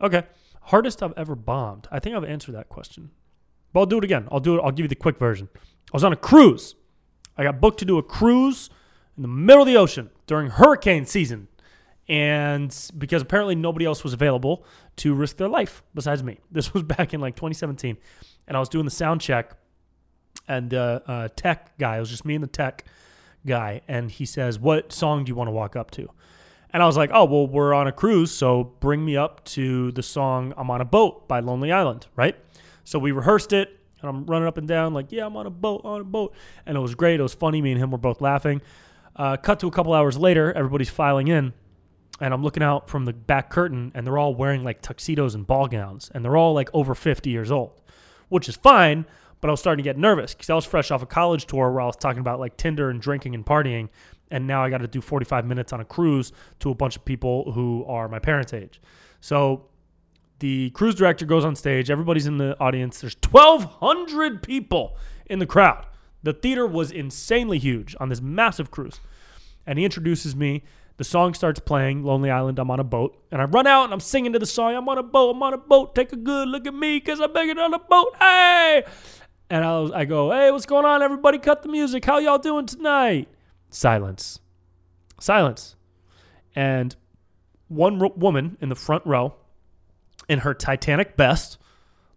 Okay, 0.00 0.22
hardest 0.62 1.02
I've 1.02 1.12
ever 1.16 1.36
bombed. 1.36 1.86
I 1.92 2.00
think 2.00 2.16
I've 2.16 2.24
answered 2.24 2.56
that 2.56 2.68
question, 2.68 3.12
but 3.76 3.80
I'll 3.80 3.86
do 3.86 3.98
it 3.98 4.04
again. 4.04 4.26
I'll 4.32 4.40
do 4.40 4.56
it. 4.56 4.62
I'll 4.64 4.70
give 4.70 4.84
you 4.84 4.88
the 4.88 4.94
quick 4.94 5.18
version. 5.18 5.50
I 5.54 5.90
was 5.92 6.02
on 6.02 6.10
a 6.10 6.16
cruise. 6.16 6.76
I 7.36 7.42
got 7.42 7.60
booked 7.60 7.78
to 7.80 7.84
do 7.84 7.98
a 7.98 8.02
cruise 8.02 8.70
in 9.18 9.20
the 9.20 9.28
middle 9.28 9.60
of 9.60 9.68
the 9.68 9.76
ocean 9.76 10.08
during 10.26 10.48
hurricane 10.48 11.04
season, 11.04 11.48
and 12.08 12.74
because 12.96 13.20
apparently 13.20 13.54
nobody 13.54 13.84
else 13.84 14.02
was 14.02 14.14
available 14.14 14.64
to 14.96 15.12
risk 15.12 15.36
their 15.36 15.48
life 15.48 15.82
besides 15.94 16.22
me. 16.22 16.40
This 16.50 16.72
was 16.72 16.84
back 16.84 17.12
in 17.12 17.20
like 17.20 17.36
2017, 17.36 17.98
and 18.48 18.56
I 18.56 18.60
was 18.60 18.70
doing 18.70 18.86
the 18.86 18.90
sound 18.90 19.20
check 19.20 19.58
and 20.48 20.70
the 20.70 21.02
uh, 21.06 21.12
uh, 21.12 21.28
tech 21.36 21.76
guy, 21.76 21.98
it 21.98 22.00
was 22.00 22.08
just 22.08 22.24
me 22.24 22.34
and 22.34 22.42
the 22.42 22.48
tech 22.48 22.86
guy, 23.44 23.82
and 23.86 24.10
he 24.10 24.24
says, 24.24 24.58
What 24.58 24.90
song 24.90 25.24
do 25.24 25.28
you 25.28 25.34
want 25.34 25.48
to 25.48 25.52
walk 25.52 25.76
up 25.76 25.90
to? 25.90 26.08
And 26.70 26.82
I 26.82 26.86
was 26.86 26.96
like, 26.96 27.10
Oh, 27.12 27.26
well, 27.26 27.46
we're 27.46 27.74
on 27.74 27.86
a 27.86 27.92
cruise, 27.92 28.30
so 28.30 28.72
bring 28.80 29.04
me 29.04 29.18
up 29.18 29.44
to 29.56 29.92
the 29.92 30.02
song 30.02 30.54
I'm 30.56 30.70
on 30.70 30.80
a 30.80 30.86
Boat 30.86 31.28
by 31.28 31.40
Lonely 31.40 31.70
Island, 31.72 32.06
right? 32.16 32.36
So 32.86 32.98
we 32.98 33.12
rehearsed 33.12 33.52
it, 33.52 33.78
and 34.00 34.08
I'm 34.08 34.24
running 34.24 34.48
up 34.48 34.56
and 34.56 34.66
down, 34.66 34.94
like, 34.94 35.12
Yeah, 35.12 35.26
I'm 35.26 35.36
on 35.36 35.46
a 35.46 35.50
boat, 35.50 35.82
on 35.84 36.00
a 36.00 36.04
boat. 36.04 36.34
And 36.64 36.76
it 36.76 36.80
was 36.80 36.94
great. 36.94 37.20
It 37.20 37.22
was 37.22 37.34
funny. 37.34 37.60
Me 37.60 37.72
and 37.72 37.80
him 37.80 37.90
were 37.90 37.98
both 37.98 38.20
laughing. 38.20 38.62
Uh, 39.14 39.36
cut 39.36 39.60
to 39.60 39.66
a 39.66 39.70
couple 39.70 39.92
hours 39.92 40.16
later, 40.16 40.52
everybody's 40.52 40.90
filing 40.90 41.28
in, 41.28 41.52
and 42.20 42.32
I'm 42.32 42.42
looking 42.42 42.62
out 42.62 42.88
from 42.88 43.04
the 43.04 43.12
back 43.12 43.50
curtain, 43.50 43.92
and 43.94 44.06
they're 44.06 44.18
all 44.18 44.34
wearing 44.34 44.64
like 44.64 44.80
tuxedos 44.80 45.34
and 45.34 45.46
ball 45.46 45.68
gowns, 45.68 46.10
and 46.14 46.24
they're 46.24 46.36
all 46.36 46.54
like 46.54 46.70
over 46.72 46.94
50 46.94 47.30
years 47.30 47.50
old, 47.50 47.80
which 48.28 48.48
is 48.48 48.56
fine 48.56 49.04
but 49.40 49.48
I 49.48 49.50
was 49.52 49.60
starting 49.60 49.82
to 49.82 49.88
get 49.88 49.98
nervous 49.98 50.34
because 50.34 50.50
I 50.50 50.54
was 50.54 50.64
fresh 50.64 50.90
off 50.90 51.02
a 51.02 51.06
college 51.06 51.46
tour 51.46 51.70
where 51.70 51.82
I 51.82 51.86
was 51.86 51.96
talking 51.96 52.20
about 52.20 52.40
like 52.40 52.56
Tinder 52.56 52.90
and 52.90 53.00
drinking 53.00 53.34
and 53.34 53.44
partying. 53.44 53.88
And 54.30 54.46
now 54.46 54.64
I 54.64 54.70
got 54.70 54.78
to 54.78 54.88
do 54.88 55.00
45 55.00 55.46
minutes 55.46 55.72
on 55.72 55.80
a 55.80 55.84
cruise 55.84 56.32
to 56.60 56.70
a 56.70 56.74
bunch 56.74 56.96
of 56.96 57.04
people 57.04 57.52
who 57.52 57.84
are 57.86 58.08
my 58.08 58.18
parents' 58.18 58.52
age. 58.52 58.80
So 59.20 59.66
the 60.38 60.70
cruise 60.70 60.94
director 60.94 61.24
goes 61.24 61.44
on 61.44 61.56
stage. 61.56 61.90
Everybody's 61.90 62.26
in 62.26 62.38
the 62.38 62.58
audience. 62.60 63.00
There's 63.00 63.16
1,200 63.30 64.42
people 64.42 64.96
in 65.26 65.38
the 65.38 65.46
crowd. 65.46 65.86
The 66.22 66.32
theater 66.32 66.66
was 66.66 66.90
insanely 66.90 67.58
huge 67.58 67.94
on 68.00 68.08
this 68.08 68.20
massive 68.20 68.70
cruise. 68.70 69.00
And 69.66 69.78
he 69.78 69.84
introduces 69.84 70.36
me. 70.36 70.64
The 70.98 71.04
song 71.04 71.34
starts 71.34 71.60
playing, 71.60 72.04
Lonely 72.04 72.30
Island, 72.30 72.58
I'm 72.58 72.70
on 72.70 72.80
a 72.80 72.84
boat. 72.84 73.22
And 73.30 73.42
I 73.42 73.44
run 73.44 73.66
out 73.66 73.84
and 73.84 73.92
I'm 73.92 74.00
singing 74.00 74.32
to 74.32 74.38
the 74.38 74.46
song, 74.46 74.74
I'm 74.74 74.88
on 74.88 74.96
a 74.96 75.02
boat, 75.02 75.36
I'm 75.36 75.42
on 75.42 75.52
a 75.52 75.58
boat. 75.58 75.94
Take 75.94 76.12
a 76.12 76.16
good 76.16 76.48
look 76.48 76.66
at 76.66 76.74
me 76.74 76.98
because 76.98 77.20
I'm 77.20 77.32
begging 77.32 77.58
on 77.58 77.74
a 77.74 77.78
boat. 77.78 78.16
Hey! 78.18 78.84
And 79.50 79.64
I, 79.64 79.78
was, 79.78 79.92
I 79.92 80.04
go, 80.06 80.30
hey, 80.30 80.50
what's 80.50 80.66
going 80.66 80.84
on? 80.84 81.02
Everybody 81.02 81.38
cut 81.38 81.62
the 81.62 81.68
music. 81.68 82.04
How 82.04 82.18
y'all 82.18 82.38
doing 82.38 82.66
tonight? 82.66 83.28
Silence. 83.70 84.40
Silence. 85.20 85.76
And 86.54 86.96
one 87.68 87.98
ro- 87.98 88.14
woman 88.16 88.56
in 88.60 88.70
the 88.70 88.74
front 88.74 89.04
row, 89.06 89.34
in 90.28 90.40
her 90.40 90.54
Titanic 90.54 91.16
best, 91.16 91.58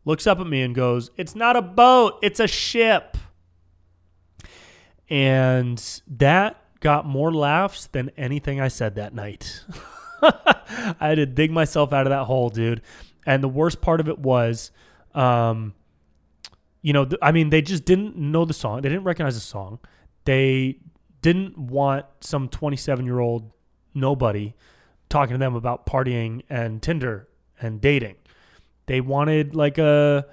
looks 0.06 0.26
up 0.28 0.40
at 0.40 0.48
me 0.48 0.62
and 0.62 0.74
goes, 0.74 1.12
It's 1.18 1.36
not 1.36 1.56
a 1.56 1.62
boat, 1.62 2.20
it's 2.22 2.40
a 2.40 2.48
ship. 2.48 3.18
And 5.10 5.84
that 6.08 6.62
got 6.82 7.06
more 7.06 7.34
laughs 7.34 7.88
than 7.88 8.12
anything 8.18 8.62
I 8.62 8.68
said 8.68 8.96
that 8.96 9.14
night. 9.14 9.64
I 10.22 10.96
had 11.00 11.16
to 11.16 11.26
dig 11.26 11.52
myself 11.52 11.94
out 11.94 12.06
of 12.06 12.12
that 12.12 12.26
hole, 12.26 12.50
dude. 12.50 12.82
And 13.26 13.44
the 13.44 13.50
worst 13.50 13.82
part 13.82 14.00
of 14.00 14.08
it 14.08 14.20
was, 14.20 14.72
um, 15.16 15.74
you 16.82 16.94
know, 16.94 17.06
th- 17.06 17.20
I 17.22 17.32
mean, 17.32 17.50
they 17.50 17.62
just 17.62 17.86
didn't 17.86 18.16
know 18.16 18.46
the 18.46 18.54
song. 18.54 18.82
They 18.82 18.90
didn't 18.90 19.04
recognize 19.04 19.36
the 19.36 19.42
song. 19.42 19.80
They 20.26 20.80
didn't 21.22 21.58
want 21.58 22.06
some 22.22 22.48
27 22.48 23.06
year 23.06 23.20
old 23.20 23.52
nobody 23.94 24.54
talking 25.10 25.34
to 25.34 25.40
them 25.40 25.56
about 25.56 25.86
partying 25.86 26.44
and 26.50 26.82
Tinder 26.82 27.29
and 27.62 27.82
dating. 27.82 28.16
They 28.86 29.02
wanted 29.02 29.56
like 29.56 29.78
a 29.78 30.26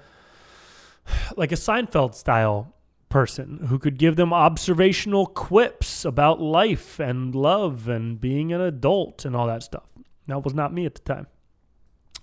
like 1.35 1.51
a 1.51 1.55
Seinfeld 1.55 2.15
style 2.15 2.73
person 3.09 3.67
who 3.69 3.79
could 3.79 3.97
give 3.97 4.15
them 4.15 4.33
observational 4.33 5.25
quips 5.25 6.03
about 6.03 6.41
life 6.41 6.99
and 6.99 7.33
love 7.33 7.87
and 7.87 8.19
being 8.19 8.51
an 8.51 8.61
adult 8.61 9.23
and 9.23 9.35
all 9.35 9.47
that 9.47 9.63
stuff. 9.63 9.85
That 10.27 10.43
was 10.43 10.53
not 10.53 10.73
me 10.73 10.85
at 10.85 10.95
the 10.95 11.01
time. 11.01 11.27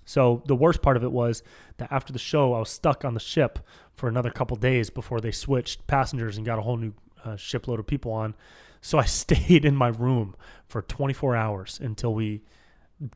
So 0.04 0.42
the 0.46 0.54
worst 0.54 0.82
part 0.82 0.96
of 0.96 1.04
it 1.04 1.12
was 1.12 1.42
that 1.78 1.90
after 1.90 2.12
the 2.12 2.18
show, 2.18 2.52
I 2.52 2.58
was 2.58 2.68
stuck 2.68 3.04
on 3.04 3.14
the 3.14 3.20
ship 3.20 3.58
for 3.94 4.08
another 4.08 4.30
couple 4.30 4.56
days 4.56 4.90
before 4.90 5.20
they 5.20 5.30
switched 5.30 5.86
passengers 5.86 6.36
and 6.36 6.44
got 6.44 6.58
a 6.58 6.62
whole 6.62 6.76
new 6.76 6.92
uh, 7.24 7.36
shipload 7.36 7.80
of 7.80 7.86
people 7.86 8.12
on. 8.12 8.34
So 8.80 8.98
I 8.98 9.04
stayed 9.06 9.64
in 9.64 9.74
my 9.74 9.88
room 9.88 10.36
for 10.66 10.82
24 10.82 11.34
hours 11.34 11.80
until 11.82 12.14
we 12.14 12.42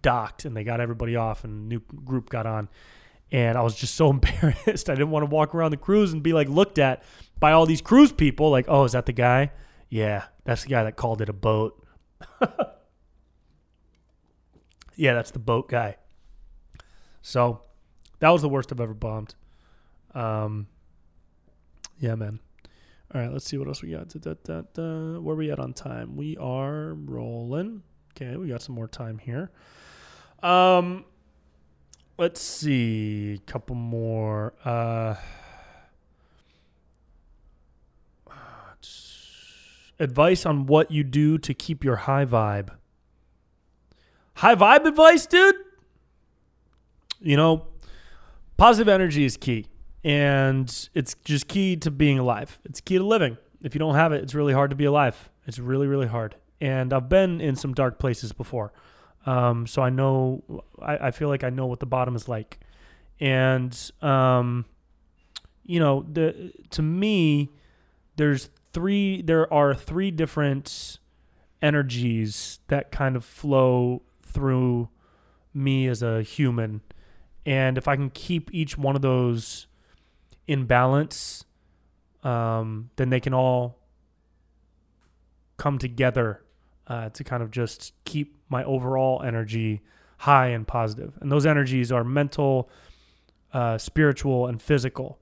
docked 0.02 0.44
and 0.44 0.56
they 0.56 0.64
got 0.64 0.80
everybody 0.80 1.16
off 1.16 1.44
and 1.44 1.68
new 1.68 1.80
group 1.80 2.28
got 2.28 2.46
on. 2.46 2.68
And 3.30 3.58
I 3.58 3.62
was 3.62 3.74
just 3.74 3.94
so 3.94 4.10
embarrassed. 4.16 4.90
I 4.90 4.94
didn't 4.94 5.10
want 5.10 5.28
to 5.28 5.30
walk 5.30 5.54
around 5.54 5.70
the 5.70 5.76
cruise 5.76 6.12
and 6.12 6.22
be 6.22 6.32
like 6.32 6.48
looked 6.48 6.78
at 6.78 7.02
by 7.38 7.52
all 7.52 7.66
these 7.66 7.82
cruise 7.82 8.12
people 8.12 8.50
like, 8.50 8.66
"Oh, 8.68 8.84
is 8.84 8.92
that 8.92 9.06
the 9.06 9.12
guy?" 9.12 9.52
Yeah, 9.90 10.24
that's 10.44 10.62
the 10.62 10.68
guy 10.68 10.84
that 10.84 10.96
called 10.96 11.20
it 11.20 11.28
a 11.28 11.32
boat. 11.32 11.84
yeah, 14.96 15.14
that's 15.14 15.30
the 15.30 15.38
boat 15.38 15.68
guy. 15.68 15.96
So 17.22 17.62
that 18.20 18.30
was 18.30 18.42
the 18.42 18.48
worst 18.48 18.72
I've 18.72 18.80
ever 18.80 18.94
bombed. 18.94 19.34
Um, 20.14 20.66
yeah, 22.00 22.14
man. 22.14 22.40
All 23.14 23.20
right, 23.20 23.32
let's 23.32 23.46
see 23.46 23.56
what 23.56 23.68
else 23.68 23.82
we 23.82 23.90
got. 23.90 24.08
Da, 24.08 24.34
da, 24.44 24.62
da, 24.74 25.18
Where 25.20 25.36
we 25.36 25.50
at 25.50 25.58
on 25.58 25.72
time? 25.72 26.16
We 26.16 26.36
are 26.36 26.92
rolling. 26.94 27.82
Okay, 28.20 28.36
we 28.36 28.48
got 28.48 28.60
some 28.60 28.74
more 28.74 28.88
time 28.88 29.18
here. 29.18 29.48
Um, 30.42 31.04
let's 32.16 32.40
see, 32.40 33.34
a 33.34 33.50
couple 33.50 33.76
more. 33.76 34.54
Uh, 34.64 35.14
advice 40.00 40.44
on 40.44 40.66
what 40.66 40.90
you 40.90 41.04
do 41.04 41.38
to 41.38 41.54
keep 41.54 41.84
your 41.84 41.94
high 41.94 42.24
vibe. 42.24 42.70
High 44.34 44.56
vibe 44.56 44.84
advice, 44.84 45.26
dude. 45.26 45.54
You 47.20 47.36
know, 47.36 47.66
positive 48.56 48.88
energy 48.88 49.24
is 49.24 49.36
key 49.36 49.66
and 50.02 50.88
it's 50.92 51.14
just 51.24 51.46
key 51.46 51.76
to 51.76 51.90
being 51.92 52.18
alive. 52.18 52.58
It's 52.64 52.80
key 52.80 52.98
to 52.98 53.04
living. 53.04 53.38
If 53.62 53.76
you 53.76 53.78
don't 53.78 53.94
have 53.94 54.12
it, 54.12 54.24
it's 54.24 54.34
really 54.34 54.52
hard 54.52 54.70
to 54.70 54.76
be 54.76 54.86
alive. 54.86 55.30
It's 55.46 55.60
really, 55.60 55.86
really 55.86 56.08
hard. 56.08 56.34
And 56.60 56.92
I've 56.92 57.08
been 57.08 57.40
in 57.40 57.56
some 57.56 57.72
dark 57.72 57.98
places 57.98 58.32
before. 58.32 58.72
Um, 59.26 59.66
so 59.66 59.82
I 59.82 59.90
know, 59.90 60.42
I, 60.80 61.08
I, 61.08 61.10
feel 61.10 61.28
like 61.28 61.44
I 61.44 61.50
know 61.50 61.66
what 61.66 61.80
the 61.80 61.86
bottom 61.86 62.16
is 62.16 62.28
like. 62.28 62.58
And, 63.20 63.76
um, 64.00 64.64
you 65.64 65.80
know, 65.80 66.06
the, 66.10 66.52
to 66.70 66.82
me, 66.82 67.50
there's 68.16 68.48
three, 68.72 69.22
there 69.22 69.52
are 69.52 69.74
three 69.74 70.10
different 70.10 70.98
energies 71.60 72.60
that 72.68 72.90
kind 72.90 73.16
of 73.16 73.24
flow 73.24 74.02
through 74.22 74.88
me 75.52 75.88
as 75.88 76.02
a 76.02 76.22
human. 76.22 76.80
And 77.44 77.76
if 77.76 77.88
I 77.88 77.96
can 77.96 78.10
keep 78.10 78.52
each 78.54 78.78
one 78.78 78.96
of 78.96 79.02
those 79.02 79.66
in 80.46 80.64
balance, 80.64 81.44
um, 82.22 82.90
then 82.96 83.10
they 83.10 83.20
can 83.20 83.34
all 83.34 83.78
come 85.56 85.78
together 85.78 86.42
uh, 86.88 87.10
to 87.10 87.24
kind 87.24 87.42
of 87.42 87.50
just 87.50 87.92
keep 88.04 88.36
my 88.48 88.64
overall 88.64 89.22
energy 89.22 89.82
high 90.18 90.48
and 90.48 90.66
positive. 90.66 91.16
And 91.20 91.30
those 91.30 91.46
energies 91.46 91.92
are 91.92 92.02
mental, 92.02 92.68
uh, 93.52 93.78
spiritual, 93.78 94.46
and 94.46 94.60
physical. 94.60 95.18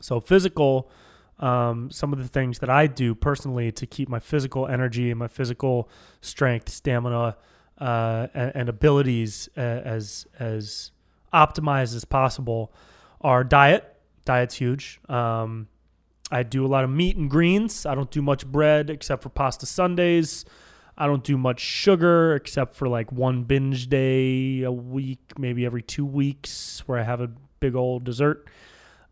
So, 0.00 0.20
physical, 0.20 0.90
um, 1.38 1.90
some 1.90 2.12
of 2.12 2.18
the 2.18 2.28
things 2.28 2.58
that 2.60 2.70
I 2.70 2.86
do 2.86 3.14
personally 3.14 3.70
to 3.72 3.86
keep 3.86 4.08
my 4.08 4.18
physical 4.18 4.66
energy 4.66 5.10
and 5.10 5.18
my 5.18 5.28
physical 5.28 5.88
strength, 6.20 6.68
stamina, 6.68 7.36
uh, 7.78 8.26
and, 8.34 8.52
and, 8.54 8.68
abilities 8.68 9.48
uh, 9.56 9.60
as 9.60 10.26
as 10.38 10.92
optimized 11.32 11.96
as 11.96 12.04
possible 12.04 12.72
are 13.20 13.42
diet, 13.42 13.96
Diet's 14.24 14.54
huge. 14.54 15.00
Um, 15.08 15.66
I 16.30 16.42
do 16.42 16.64
a 16.64 16.68
lot 16.68 16.84
of 16.84 16.90
meat 16.90 17.16
and 17.16 17.30
greens. 17.30 17.86
I 17.86 17.94
don't 17.94 18.10
do 18.10 18.22
much 18.22 18.46
bread 18.46 18.90
except 18.90 19.22
for 19.22 19.28
pasta 19.28 19.66
Sundays. 19.66 20.44
I 20.96 21.06
don't 21.06 21.24
do 21.24 21.36
much 21.36 21.60
sugar 21.60 22.34
except 22.34 22.74
for 22.74 22.88
like 22.88 23.10
one 23.10 23.44
binge 23.44 23.88
day 23.88 24.62
a 24.62 24.70
week, 24.70 25.38
maybe 25.38 25.66
every 25.66 25.82
two 25.82 26.06
weeks, 26.06 26.82
where 26.86 26.98
I 26.98 27.02
have 27.02 27.20
a 27.20 27.30
big 27.60 27.74
old 27.74 28.04
dessert. 28.04 28.48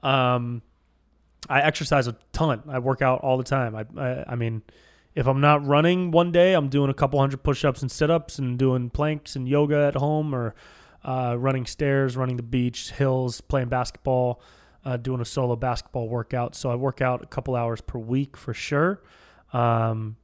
Um, 0.02 0.62
I 1.48 1.60
exercise 1.62 2.06
a 2.06 2.16
ton. 2.32 2.62
I 2.68 2.78
work 2.78 3.02
out 3.02 3.20
all 3.22 3.36
the 3.36 3.44
time. 3.44 3.74
I, 3.74 3.84
I, 4.00 4.24
I 4.28 4.34
mean, 4.36 4.62
if 5.14 5.26
I'm 5.26 5.40
not 5.40 5.66
running 5.66 6.12
one 6.12 6.30
day, 6.30 6.54
I'm 6.54 6.68
doing 6.68 6.88
a 6.88 6.94
couple 6.94 7.18
hundred 7.18 7.42
push-ups 7.42 7.82
and 7.82 7.90
sit-ups 7.90 8.38
and 8.38 8.58
doing 8.58 8.88
planks 8.88 9.34
and 9.34 9.48
yoga 9.48 9.86
at 9.86 9.96
home, 9.96 10.34
or 10.34 10.54
uh, 11.04 11.34
running 11.36 11.66
stairs, 11.66 12.16
running 12.16 12.36
the 12.36 12.42
beach, 12.44 12.92
hills, 12.92 13.40
playing 13.40 13.68
basketball 13.68 14.40
uh, 14.84 14.96
doing 14.96 15.20
a 15.20 15.24
solo 15.24 15.56
basketball 15.56 16.08
workout. 16.08 16.54
So 16.54 16.70
I 16.70 16.74
work 16.74 17.00
out 17.00 17.22
a 17.22 17.26
couple 17.26 17.54
hours 17.54 17.80
per 17.80 17.98
week 17.98 18.36
for 18.36 18.54
sure. 18.54 19.02
Um, 19.52 20.16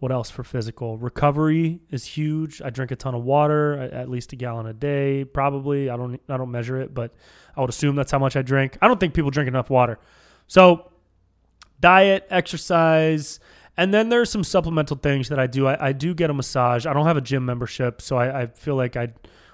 what 0.00 0.10
else 0.10 0.30
for 0.30 0.42
physical 0.42 0.96
recovery 0.96 1.80
is 1.90 2.04
huge. 2.06 2.62
I 2.62 2.70
drink 2.70 2.90
a 2.90 2.96
ton 2.96 3.14
of 3.14 3.22
water, 3.22 3.74
at 3.74 4.08
least 4.08 4.32
a 4.32 4.36
gallon 4.36 4.66
a 4.66 4.72
day, 4.72 5.24
probably. 5.24 5.90
I 5.90 5.96
don't 5.96 6.18
I 6.28 6.38
don't 6.38 6.50
measure 6.50 6.80
it, 6.80 6.94
but 6.94 7.14
I 7.54 7.60
would 7.60 7.68
assume 7.68 7.96
that's 7.96 8.10
how 8.10 8.18
much 8.18 8.34
I 8.34 8.42
drink. 8.42 8.78
I 8.80 8.88
don't 8.88 8.98
think 8.98 9.12
people 9.12 9.30
drink 9.30 9.48
enough 9.48 9.68
water. 9.68 9.98
So, 10.46 10.90
diet, 11.80 12.26
exercise, 12.30 13.40
and 13.76 13.92
then 13.92 14.08
there's 14.08 14.30
some 14.30 14.42
supplemental 14.42 14.96
things 14.96 15.28
that 15.28 15.38
I 15.38 15.46
do. 15.46 15.66
I, 15.66 15.88
I 15.88 15.92
do 15.92 16.14
get 16.14 16.30
a 16.30 16.34
massage. 16.34 16.86
I 16.86 16.94
don't 16.94 17.06
have 17.06 17.18
a 17.18 17.22
gym 17.22 17.44
membership, 17.44 18.00
so 18.00 18.16
I, 18.16 18.42
I 18.42 18.46
feel 18.46 18.76
like 18.76 18.96
I 18.96 19.12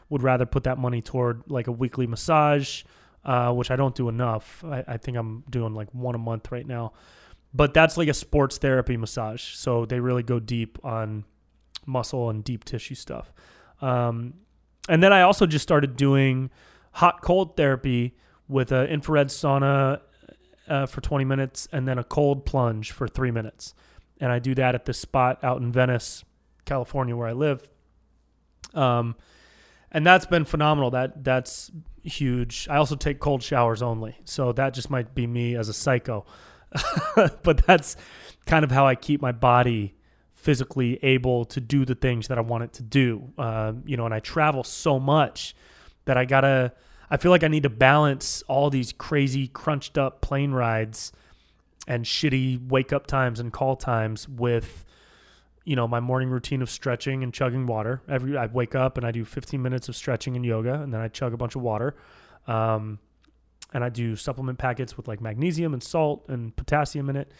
would 0.08 0.22
rather 0.22 0.46
put 0.46 0.62
that 0.64 0.78
money 0.78 1.02
toward 1.02 1.42
like 1.48 1.66
a 1.66 1.72
weekly 1.72 2.06
massage, 2.06 2.84
uh, 3.26 3.52
which 3.52 3.70
I 3.70 3.76
don't 3.76 3.94
do 3.94 4.08
enough. 4.08 4.64
I, 4.64 4.82
I 4.88 4.96
think 4.96 5.18
I'm 5.18 5.44
doing 5.50 5.74
like 5.74 5.92
one 5.92 6.14
a 6.14 6.18
month 6.18 6.50
right 6.50 6.66
now 6.66 6.92
but 7.56 7.72
that's 7.72 7.96
like 7.96 8.08
a 8.08 8.14
sports 8.14 8.58
therapy 8.58 8.98
massage. 8.98 9.42
So 9.42 9.86
they 9.86 9.98
really 9.98 10.22
go 10.22 10.38
deep 10.38 10.78
on 10.84 11.24
muscle 11.86 12.28
and 12.28 12.44
deep 12.44 12.64
tissue 12.64 12.94
stuff. 12.94 13.32
Um, 13.80 14.34
and 14.88 15.02
then 15.02 15.12
I 15.12 15.22
also 15.22 15.46
just 15.46 15.62
started 15.62 15.96
doing 15.96 16.50
hot 16.92 17.22
cold 17.22 17.56
therapy 17.56 18.14
with 18.46 18.72
an 18.72 18.86
infrared 18.88 19.28
sauna 19.28 20.00
uh, 20.68 20.86
for 20.86 21.00
20 21.00 21.24
minutes 21.24 21.66
and 21.72 21.88
then 21.88 21.98
a 21.98 22.04
cold 22.04 22.44
plunge 22.44 22.92
for 22.92 23.08
three 23.08 23.30
minutes. 23.30 23.74
And 24.20 24.30
I 24.30 24.38
do 24.38 24.54
that 24.54 24.74
at 24.74 24.84
this 24.84 24.98
spot 24.98 25.42
out 25.42 25.60
in 25.60 25.72
Venice, 25.72 26.24
California, 26.66 27.16
where 27.16 27.28
I 27.28 27.32
live. 27.32 27.70
Um, 28.74 29.16
and 29.90 30.06
that's 30.06 30.26
been 30.26 30.44
phenomenal. 30.44 30.90
That 30.90 31.24
that's 31.24 31.70
huge. 32.06 32.66
I 32.70 32.76
also 32.76 32.96
take 32.96 33.20
cold 33.20 33.42
showers 33.42 33.82
only, 33.82 34.16
so 34.24 34.52
that 34.52 34.74
just 34.74 34.90
might 34.90 35.14
be 35.14 35.26
me 35.26 35.56
as 35.56 35.68
a 35.68 35.72
psycho. 35.72 36.24
but 37.42 37.66
that's 37.66 37.96
kind 38.46 38.64
of 38.64 38.70
how 38.70 38.86
I 38.86 38.94
keep 38.94 39.20
my 39.20 39.32
body 39.32 39.94
physically 40.32 40.98
able 41.02 41.44
to 41.44 41.60
do 41.60 41.84
the 41.84 41.94
things 41.94 42.28
that 42.28 42.38
I 42.38 42.40
want 42.40 42.64
it 42.64 42.72
to 42.74 42.82
do. 42.82 43.32
Uh, 43.36 43.72
you 43.84 43.96
know, 43.96 44.04
and 44.04 44.14
I 44.14 44.20
travel 44.20 44.64
so 44.64 44.98
much 44.98 45.54
that 46.04 46.16
I 46.16 46.24
gotta. 46.24 46.72
I 47.08 47.18
feel 47.18 47.30
like 47.30 47.44
I 47.44 47.48
need 47.48 47.62
to 47.62 47.70
balance 47.70 48.42
all 48.48 48.68
these 48.68 48.92
crazy 48.92 49.46
crunched 49.46 49.96
up 49.96 50.20
plane 50.20 50.50
rides 50.50 51.12
and 51.86 52.04
shitty 52.04 52.68
wake 52.68 52.92
up 52.92 53.06
times 53.06 53.38
and 53.38 53.52
call 53.52 53.76
times 53.76 54.28
with 54.28 54.84
you 55.66 55.76
know 55.76 55.86
my 55.86 56.00
morning 56.00 56.30
routine 56.30 56.62
of 56.62 56.70
stretching 56.70 57.22
and 57.22 57.34
chugging 57.34 57.66
water 57.66 58.00
every 58.08 58.36
i 58.38 58.46
wake 58.46 58.74
up 58.74 58.96
and 58.96 59.06
i 59.06 59.10
do 59.10 59.24
15 59.24 59.60
minutes 59.60 59.88
of 59.90 59.96
stretching 59.96 60.34
and 60.36 60.44
yoga 60.46 60.80
and 60.80 60.94
then 60.94 61.00
i 61.02 61.08
chug 61.08 61.34
a 61.34 61.36
bunch 61.36 61.56
of 61.56 61.60
water 61.60 61.94
um, 62.46 62.98
and 63.72 63.84
I 63.84 63.88
do 63.88 64.16
supplement 64.16 64.58
packets 64.58 64.96
with 64.96 65.08
like 65.08 65.20
magnesium 65.20 65.72
and 65.72 65.82
salt 65.82 66.24
and 66.28 66.54
potassium 66.56 67.10
in 67.10 67.16
it. 67.16 67.30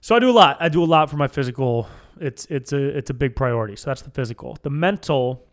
So 0.00 0.16
I 0.16 0.18
do 0.18 0.30
a 0.30 0.32
lot. 0.32 0.56
I 0.60 0.68
do 0.68 0.82
a 0.82 0.86
lot 0.86 1.10
for 1.10 1.16
my 1.16 1.28
physical. 1.28 1.88
It's 2.20 2.46
it's 2.46 2.72
a 2.72 2.96
it's 2.98 3.10
a 3.10 3.14
big 3.14 3.36
priority. 3.36 3.76
So 3.76 3.90
that's 3.90 4.02
the 4.02 4.10
physical. 4.10 4.58
The 4.62 4.70
mental 4.70 5.46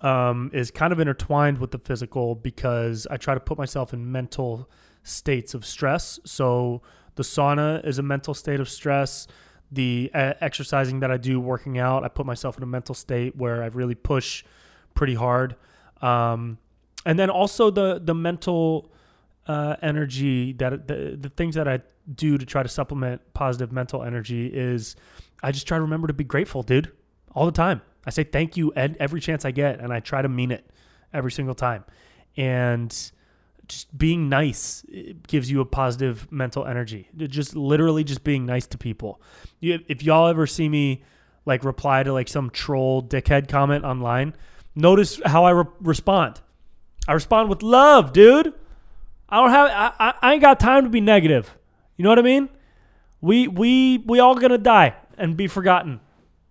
um, 0.00 0.50
is 0.52 0.70
kind 0.70 0.92
of 0.92 1.00
intertwined 1.00 1.58
with 1.58 1.70
the 1.70 1.78
physical 1.78 2.34
because 2.34 3.06
I 3.10 3.16
try 3.16 3.34
to 3.34 3.40
put 3.40 3.58
myself 3.58 3.92
in 3.92 4.10
mental 4.10 4.70
states 5.02 5.54
of 5.54 5.64
stress. 5.64 6.18
So 6.24 6.82
the 7.16 7.22
sauna 7.22 7.86
is 7.86 7.98
a 7.98 8.02
mental 8.02 8.34
state 8.34 8.60
of 8.60 8.68
stress. 8.68 9.26
The 9.72 10.10
uh, 10.14 10.34
exercising 10.40 11.00
that 11.00 11.10
I 11.10 11.16
do, 11.16 11.40
working 11.40 11.78
out, 11.78 12.04
I 12.04 12.08
put 12.08 12.26
myself 12.26 12.56
in 12.56 12.62
a 12.62 12.66
mental 12.66 12.94
state 12.94 13.36
where 13.36 13.62
I 13.62 13.66
really 13.66 13.94
push 13.94 14.44
pretty 14.94 15.14
hard. 15.14 15.56
Um, 16.00 16.58
and 17.06 17.18
then 17.18 17.30
also 17.30 17.70
the 17.70 18.00
the 18.02 18.14
mental 18.14 18.92
uh, 19.46 19.76
energy 19.82 20.52
that 20.54 20.86
the 20.86 21.16
the 21.20 21.28
things 21.28 21.54
that 21.54 21.68
I 21.68 21.80
do 22.12 22.38
to 22.38 22.46
try 22.46 22.62
to 22.62 22.68
supplement 22.68 23.20
positive 23.32 23.72
mental 23.72 24.02
energy 24.02 24.46
is 24.46 24.96
I 25.42 25.52
just 25.52 25.66
try 25.66 25.78
to 25.78 25.82
remember 25.82 26.06
to 26.06 26.14
be 26.14 26.24
grateful, 26.24 26.62
dude, 26.62 26.92
all 27.34 27.46
the 27.46 27.52
time. 27.52 27.82
I 28.06 28.10
say 28.10 28.24
thank 28.24 28.56
you 28.56 28.72
every 28.74 29.20
chance 29.20 29.44
I 29.44 29.50
get, 29.50 29.80
and 29.80 29.92
I 29.92 30.00
try 30.00 30.22
to 30.22 30.28
mean 30.28 30.50
it 30.50 30.70
every 31.12 31.32
single 31.32 31.54
time. 31.54 31.84
And 32.36 32.94
just 33.68 33.96
being 33.96 34.28
nice 34.28 34.84
eh, 34.92 35.12
gives 35.26 35.50
you 35.50 35.60
a 35.60 35.64
positive 35.64 36.30
mental 36.30 36.66
energy. 36.66 37.08
Just 37.16 37.56
literally 37.56 38.04
just 38.04 38.24
being 38.24 38.46
nice 38.46 38.66
to 38.68 38.78
people. 38.78 39.20
if 39.60 40.02
y'all 40.02 40.28
ever 40.28 40.46
see 40.46 40.68
me 40.68 41.02
like 41.46 41.64
reply 41.64 42.02
to 42.02 42.12
like 42.12 42.28
some 42.28 42.50
troll 42.50 43.02
dickhead 43.02 43.48
comment 43.48 43.84
online, 43.84 44.34
notice 44.74 45.20
how 45.24 45.44
I 45.44 45.50
re- 45.50 45.64
respond. 45.80 46.40
I 47.06 47.12
respond 47.12 47.48
with 47.48 47.62
love, 47.62 48.12
dude. 48.12 48.52
I 49.28 49.40
don't 49.40 49.50
have 49.50 49.70
I, 49.98 50.14
I 50.22 50.32
ain't 50.34 50.42
got 50.42 50.60
time 50.60 50.84
to 50.84 50.90
be 50.90 51.00
negative. 51.00 51.56
You 51.96 52.02
know 52.02 52.08
what 52.08 52.18
I 52.18 52.22
mean? 52.22 52.48
We 53.20 53.48
we 53.48 53.98
we 53.98 54.18
all 54.20 54.34
gonna 54.34 54.58
die 54.58 54.94
and 55.16 55.36
be 55.36 55.46
forgotten. 55.46 56.00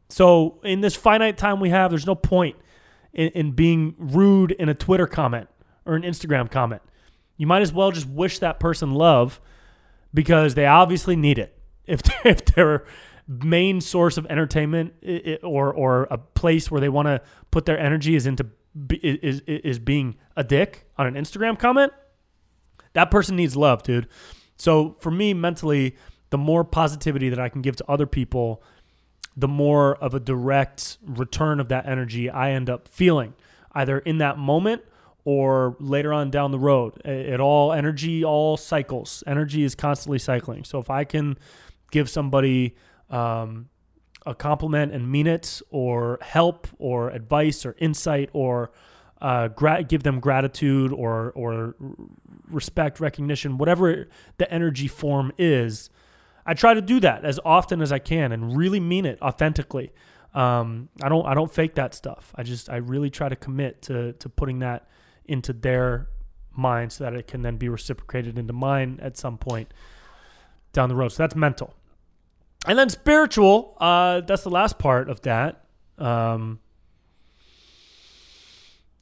So 0.10 0.60
in 0.64 0.82
this 0.82 0.96
finite 0.96 1.38
time 1.38 1.60
we 1.60 1.70
have, 1.70 1.92
there's 1.92 2.06
no 2.06 2.16
point 2.16 2.56
in, 3.14 3.30
in 3.30 3.52
being 3.52 3.96
rude 3.98 4.52
in 4.52 4.70
a 4.70 4.74
Twitter 4.74 5.08
comment 5.08 5.50
or 5.86 5.96
an 5.96 6.04
Instagram 6.04 6.50
comment. 6.50 6.82
You 7.38 7.48
might 7.48 7.62
as 7.62 7.74
well 7.74 7.92
just 7.92 8.08
wish 8.08 8.40
that 8.40 8.60
person 8.60 8.92
love 8.92 9.42
because 10.14 10.56
they 10.56 10.66
obviously 10.66 11.16
need 11.16 11.38
it. 11.38 11.58
If 11.86 12.02
if 12.26 12.46
their 12.46 12.86
main 13.28 13.80
source 13.80 14.18
of 14.18 14.26
entertainment 14.28 14.94
or 15.44 15.74
or 15.74 16.08
a 16.12 16.18
place 16.18 16.70
where 16.70 16.82
they 16.82 16.90
want 16.90 17.08
to 17.08 17.22
put 17.52 17.66
their 17.66 17.80
energy 17.80 18.16
is 18.16 18.28
into 18.28 18.48
is 18.90 19.42
is 19.48 19.80
being 19.80 20.16
a 20.36 20.44
dick 20.44 20.88
on 20.98 21.08
an 21.08 21.16
Instagram 21.16 21.58
comment, 21.58 21.92
that 22.94 23.12
person 23.12 23.36
needs 23.36 23.56
love, 23.56 23.84
dude. 23.84 24.08
So 24.56 24.96
for 25.00 25.12
me, 25.12 25.34
mentally, 25.34 25.96
the 26.30 26.38
more 26.38 26.64
positivity 26.64 27.30
that 27.30 27.40
I 27.40 27.50
can 27.50 27.62
give 27.62 27.76
to 27.78 27.86
other 27.88 28.06
people, 28.06 28.64
the 29.36 29.48
more 29.48 29.96
of 29.96 30.14
a 30.14 30.20
direct 30.20 30.98
return 31.06 31.60
of 31.60 31.70
that 31.70 31.88
energy 31.88 32.30
I 32.30 32.52
end 32.52 32.70
up 32.70 32.88
feeling, 32.88 33.34
either 33.74 34.00
in 34.00 34.20
that 34.20 34.38
moment 34.38 34.84
or 35.26 35.76
later 35.80 36.12
on 36.12 36.30
down 36.30 36.52
the 36.52 36.60
road. 36.60 37.02
It 37.06 37.40
all 37.40 37.72
energy 37.72 38.24
all 38.24 38.58
cycles. 38.58 39.24
Energy 39.26 39.64
is 39.64 39.76
constantly 39.76 40.20
cycling. 40.20 40.64
So 40.64 40.80
if 40.80 40.90
I 40.90 41.04
can 41.04 41.38
give 41.92 42.10
somebody 42.10 42.76
um, 43.10 43.70
a 44.26 44.36
compliment 44.36 44.92
and 44.92 45.10
mean 45.10 45.28
it, 45.28 45.62
or 45.70 46.20
help, 46.22 46.68
or 46.78 47.10
advice, 47.10 47.66
or 47.66 47.76
insight, 47.80 48.30
or 48.34 48.72
uh, 49.22 49.48
gra- 49.50 49.84
give 49.84 50.04
them 50.04 50.20
gratitude, 50.20 50.92
or 50.92 51.32
or 51.36 51.76
respect, 52.50 53.00
recognition, 53.00 53.58
whatever 53.58 54.08
the 54.38 54.52
energy 54.52 54.88
form 54.88 55.32
is. 55.38 55.90
I 56.46 56.54
try 56.54 56.74
to 56.74 56.82
do 56.82 57.00
that 57.00 57.24
as 57.24 57.40
often 57.46 57.82
as 57.82 57.94
I 57.94 58.00
can 58.00 58.34
and 58.34 58.58
really 58.58 58.82
mean 58.82 59.06
it 59.06 59.22
authentically. 59.22 59.94
Um, 60.34 60.90
I 61.02 61.08
don't 61.10 61.26
I 61.26 61.34
don't 61.34 61.52
fake 61.52 61.76
that 61.76 61.94
stuff. 61.94 62.34
I 62.36 62.44
just 62.44 62.70
I 62.70 62.78
really 62.78 63.10
try 63.10 63.30
to 63.30 63.36
commit 63.36 63.82
to 63.84 64.14
to 64.14 64.30
putting 64.30 64.60
that 64.60 64.90
into 65.26 65.54
their 65.54 66.08
mind 66.56 66.92
so 66.92 67.04
that 67.04 67.14
it 67.14 67.28
can 67.28 67.42
then 67.42 67.58
be 67.58 67.70
reciprocated 67.70 68.38
into 68.38 68.54
mine 68.54 69.00
at 69.02 69.18
some 69.18 69.38
point 69.38 69.74
down 70.72 70.90
the 70.90 70.96
road. 70.96 71.10
So 71.10 71.24
that's 71.24 71.36
mental. 71.36 71.74
And 72.68 72.78
then 72.78 72.90
spiritual 72.90 73.78
uh 73.80 74.22
that's 74.22 74.44
the 74.44 74.50
last 74.50 74.80
part 74.80 75.10
of 75.10 75.22
that. 75.22 75.66
Um 75.98 76.60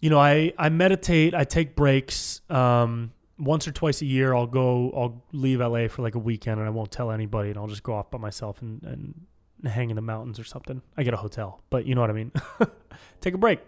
you 0.02 0.10
know 0.10 0.20
i 0.20 0.52
i 0.58 0.68
meditate 0.68 1.34
i 1.34 1.44
take 1.44 1.76
breaks 1.76 2.42
um 2.50 3.14
once 3.38 3.68
or 3.68 3.72
twice 3.72 4.02
a 4.02 4.06
year 4.06 4.34
i'll 4.34 4.48
go 4.48 4.92
i'll 4.98 5.24
leave 5.32 5.60
la 5.60 5.88
for 5.88 6.02
like 6.02 6.16
a 6.16 6.20
weekend 6.20 6.60
and 6.60 6.68
i 6.68 6.72
won't 6.72 6.92
tell 6.92 7.12
anybody 7.12 7.50
and 7.50 7.58
i'll 7.58 7.68
just 7.68 7.84
go 7.84 7.94
off 7.94 8.12
by 8.12 8.18
myself 8.18 8.62
and 8.62 8.84
and 8.84 9.28
hang 9.72 9.92
in 9.92 9.96
the 9.96 10.02
mountains 10.02 10.40
or 10.40 10.44
something. 10.44 10.82
I 10.98 11.04
get 11.04 11.14
a 11.14 11.18
hotel 11.18 11.62
but 11.70 11.86
you 11.86 11.94
know 11.94 12.02
what 12.02 12.10
i 12.10 12.14
mean. 12.14 12.32
Take 13.22 13.36
a 13.36 13.38
break 13.38 13.60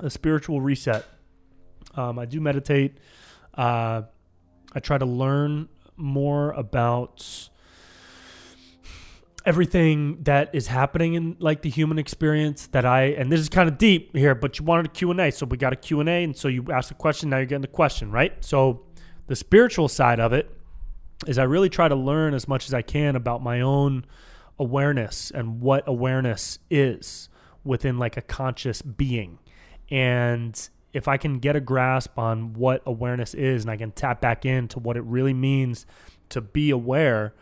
a 0.00 0.10
spiritual 0.10 0.60
reset 0.60 1.04
um 1.94 2.18
i 2.18 2.24
do 2.24 2.40
meditate 2.40 2.98
uh 3.54 4.02
i 4.74 4.80
try 4.80 4.98
to 4.98 5.06
learn 5.06 5.68
more 5.96 6.52
about 6.52 7.50
everything 9.48 10.22
that 10.24 10.54
is 10.54 10.66
happening 10.66 11.14
in 11.14 11.34
like 11.38 11.62
the 11.62 11.70
human 11.70 11.98
experience 11.98 12.66
that 12.68 12.84
I 12.84 13.04
and 13.04 13.32
this 13.32 13.40
is 13.40 13.48
kind 13.48 13.66
of 13.66 13.78
deep 13.78 14.14
here, 14.14 14.34
but 14.34 14.58
you 14.58 14.64
wanted 14.66 14.86
a 14.86 14.88
Q&A, 14.90 15.30
so 15.30 15.46
we 15.46 15.56
got 15.56 15.72
a 15.72 15.76
Q&A 15.76 16.22
and 16.22 16.36
so 16.36 16.48
you 16.48 16.66
asked 16.70 16.90
a 16.90 16.94
question, 16.94 17.30
now 17.30 17.38
you're 17.38 17.46
getting 17.46 17.62
the 17.62 17.68
question, 17.68 18.10
right? 18.10 18.44
So 18.44 18.84
the 19.26 19.34
spiritual 19.34 19.88
side 19.88 20.20
of 20.20 20.34
it 20.34 20.50
is 21.26 21.38
I 21.38 21.44
really 21.44 21.70
try 21.70 21.88
to 21.88 21.94
learn 21.94 22.34
as 22.34 22.46
much 22.46 22.66
as 22.66 22.74
I 22.74 22.82
can 22.82 23.16
about 23.16 23.42
my 23.42 23.62
own 23.62 24.04
awareness 24.58 25.30
and 25.30 25.62
what 25.62 25.84
awareness 25.86 26.58
is 26.70 27.30
within 27.64 27.98
like 27.98 28.18
a 28.18 28.22
conscious 28.22 28.82
being. 28.82 29.38
And 29.90 30.68
if 30.92 31.08
I 31.08 31.16
can 31.16 31.38
get 31.38 31.56
a 31.56 31.60
grasp 31.60 32.18
on 32.18 32.54
what 32.54 32.82
awareness 32.86 33.34
is 33.34 33.62
and 33.62 33.70
I 33.70 33.76
can 33.76 33.92
tap 33.92 34.20
back 34.20 34.44
into 34.44 34.78
what 34.78 34.96
it 34.96 35.02
really 35.04 35.34
means 35.34 35.86
to 36.30 36.40
be 36.40 36.70
aware, 36.70 37.34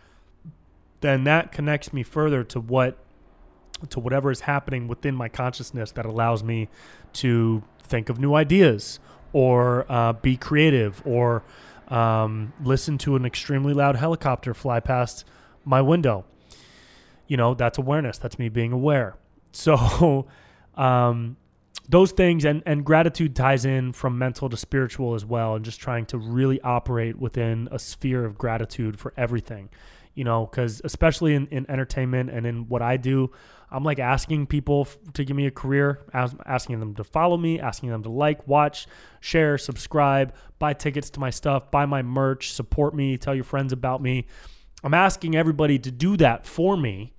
then 1.00 1.24
that 1.24 1.52
connects 1.52 1.92
me 1.92 2.02
further 2.02 2.44
to 2.44 2.60
what 2.60 2.98
to 3.90 4.00
whatever 4.00 4.30
is 4.30 4.40
happening 4.40 4.88
within 4.88 5.14
my 5.14 5.28
consciousness 5.28 5.92
that 5.92 6.06
allows 6.06 6.42
me 6.42 6.68
to 7.12 7.62
think 7.82 8.08
of 8.08 8.18
new 8.18 8.34
ideas 8.34 8.98
or 9.34 9.84
uh, 9.90 10.12
be 10.14 10.36
creative 10.36 11.02
or 11.04 11.42
Um, 11.88 12.52
listen 12.64 12.98
to 12.98 13.14
an 13.14 13.24
extremely 13.24 13.72
loud 13.72 13.94
helicopter 13.94 14.54
fly 14.54 14.80
past 14.80 15.24
my 15.64 15.80
window. 15.80 16.24
You 17.28 17.36
know, 17.36 17.54
that's 17.54 17.78
awareness. 17.78 18.18
That's 18.18 18.38
me 18.38 18.48
being 18.48 18.72
aware. 18.72 19.16
So, 19.52 20.26
um, 20.74 21.36
those 21.88 22.12
things 22.12 22.44
and, 22.44 22.62
and 22.66 22.84
gratitude 22.84 23.36
ties 23.36 23.64
in 23.64 23.92
from 23.92 24.18
mental 24.18 24.48
to 24.48 24.56
spiritual 24.56 25.14
as 25.14 25.24
well 25.24 25.54
and 25.54 25.64
just 25.64 25.80
trying 25.80 26.06
to 26.06 26.18
really 26.18 26.60
operate 26.62 27.18
within 27.18 27.68
a 27.70 27.78
sphere 27.78 28.24
of 28.24 28.36
gratitude 28.36 28.98
for 28.98 29.12
everything 29.16 29.68
you 30.16 30.24
know, 30.24 30.46
because 30.46 30.80
especially 30.82 31.34
in, 31.34 31.46
in 31.48 31.70
entertainment 31.70 32.30
and 32.30 32.46
in 32.46 32.68
what 32.68 32.82
I 32.82 32.96
do, 32.96 33.30
I'm 33.70 33.84
like 33.84 33.98
asking 33.98 34.46
people 34.46 34.86
f- 34.88 34.96
to 35.12 35.24
give 35.24 35.36
me 35.36 35.46
a 35.46 35.50
career, 35.50 36.06
as, 36.12 36.34
asking 36.46 36.80
them 36.80 36.94
to 36.94 37.04
follow 37.04 37.36
me, 37.36 37.60
asking 37.60 37.90
them 37.90 38.02
to 38.02 38.08
like, 38.08 38.48
watch, 38.48 38.86
share, 39.20 39.58
subscribe, 39.58 40.34
buy 40.58 40.72
tickets 40.72 41.10
to 41.10 41.20
my 41.20 41.28
stuff, 41.28 41.70
buy 41.70 41.84
my 41.84 42.02
merch, 42.02 42.52
support 42.52 42.94
me, 42.94 43.18
tell 43.18 43.34
your 43.34 43.44
friends 43.44 43.74
about 43.74 44.00
me. 44.00 44.26
I'm 44.82 44.94
asking 44.94 45.36
everybody 45.36 45.78
to 45.80 45.90
do 45.90 46.16
that 46.16 46.46
for 46.46 46.78
me. 46.78 47.12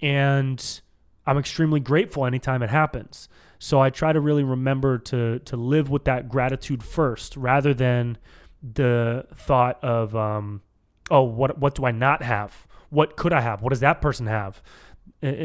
And 0.00 0.80
I'm 1.26 1.38
extremely 1.38 1.80
grateful 1.80 2.26
anytime 2.26 2.62
it 2.62 2.70
happens. 2.70 3.28
So 3.58 3.80
I 3.80 3.90
try 3.90 4.12
to 4.12 4.20
really 4.20 4.44
remember 4.44 4.98
to 4.98 5.38
to 5.40 5.56
live 5.56 5.88
with 5.88 6.04
that 6.04 6.28
gratitude 6.28 6.82
first 6.82 7.36
rather 7.36 7.72
than 7.72 8.18
the 8.62 9.26
thought 9.34 9.82
of 9.84 10.16
um, 10.16 10.62
oh, 11.10 11.22
what 11.22 11.58
what 11.58 11.74
do 11.74 11.84
I 11.84 11.92
not 11.92 12.22
have? 12.22 12.66
What 12.90 13.16
could 13.16 13.32
I 13.32 13.40
have? 13.40 13.62
What 13.62 13.70
does 13.70 13.80
that 13.80 14.02
person 14.02 14.26
have? 14.26 14.62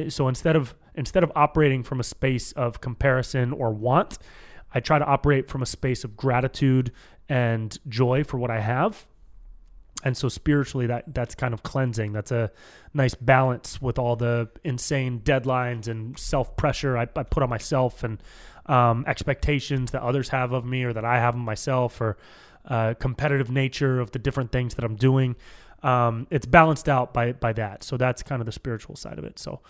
So 0.09 0.27
instead 0.27 0.55
of 0.55 0.73
instead 0.95 1.23
of 1.23 1.31
operating 1.35 1.83
from 1.83 1.99
a 1.99 2.03
space 2.03 2.51
of 2.53 2.81
comparison 2.81 3.53
or 3.53 3.71
want, 3.71 4.17
I 4.73 4.79
try 4.79 4.99
to 4.99 5.05
operate 5.05 5.47
from 5.47 5.61
a 5.61 5.65
space 5.65 6.03
of 6.03 6.17
gratitude 6.17 6.91
and 7.29 7.77
joy 7.87 8.23
for 8.23 8.37
what 8.37 8.49
I 8.49 8.61
have. 8.61 9.05
And 10.03 10.15
so 10.15 10.29
spiritually 10.29 10.87
that 10.87 11.05
that's 11.13 11.35
kind 11.35 11.53
of 11.53 11.63
cleansing. 11.63 12.13
That's 12.13 12.31
a 12.31 12.51
nice 12.93 13.15
balance 13.15 13.81
with 13.81 13.97
all 13.97 14.15
the 14.15 14.49
insane 14.63 15.21
deadlines 15.21 15.87
and 15.87 16.17
self-pressure 16.17 16.97
I, 16.97 17.07
I 17.15 17.23
put 17.23 17.43
on 17.43 17.49
myself 17.49 18.03
and 18.03 18.21
um, 18.67 19.05
expectations 19.07 19.91
that 19.91 20.01
others 20.01 20.29
have 20.29 20.51
of 20.51 20.65
me 20.65 20.83
or 20.83 20.93
that 20.93 21.05
I 21.05 21.19
have 21.19 21.35
of 21.35 21.41
myself 21.41 21.99
or 21.99 22.17
uh, 22.65 22.93
competitive 22.99 23.49
nature 23.49 23.99
of 23.99 24.11
the 24.11 24.19
different 24.19 24.51
things 24.51 24.75
that 24.75 24.83
I'm 24.83 24.95
doing. 24.95 25.35
Um, 25.83 26.27
it's 26.29 26.45
balanced 26.45 26.89
out 26.89 27.13
by 27.13 27.33
by 27.33 27.53
that. 27.53 27.83
So 27.83 27.97
that's 27.97 28.23
kind 28.23 28.41
of 28.41 28.45
the 28.45 28.51
spiritual 28.51 28.95
side 28.95 29.17
of 29.17 29.23
it. 29.23 29.39
So 29.39 29.61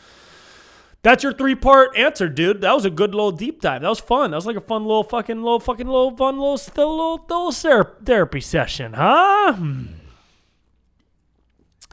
that's 1.04 1.24
your 1.24 1.34
three 1.34 1.56
part 1.56 1.96
answer, 1.96 2.28
dude. 2.28 2.62
That 2.62 2.74
was 2.74 2.86
a 2.86 2.90
good 2.90 3.13
little 3.13 3.32
deep 3.32 3.62
dive. 3.62 3.82
That 3.82 3.90
was 3.90 4.00
fun. 4.00 4.32
That 4.32 4.38
was 4.38 4.46
like 4.46 4.56
a 4.56 4.62
fun 4.62 4.84
little 4.84 5.04
fucking 5.04 5.42
little 5.42 5.60
fucking 5.60 5.86
little 5.86 6.16
fun 6.16 6.40
little 6.40 6.58
still 6.58 6.90
little, 6.90 7.52
little 7.54 7.84
therapy 8.04 8.42
session, 8.42 8.94
huh? 8.94 9.54
Hmm. 9.54 9.86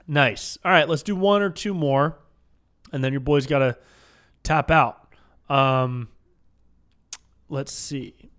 Nice. 0.07 0.59
All 0.65 0.71
right, 0.71 0.89
let's 0.89 1.03
do 1.03 1.17
one 1.17 1.43
or 1.43 1.51
two 1.51 1.75
more, 1.75 2.19
and 2.93 3.03
then 3.03 3.13
your 3.13 3.21
boys 3.21 3.47
got 3.47 3.61
to 3.61 3.77
tap 4.43 4.71
out. 4.71 5.15
Um, 5.49 6.09
let's 7.49 7.73
see 7.73 8.31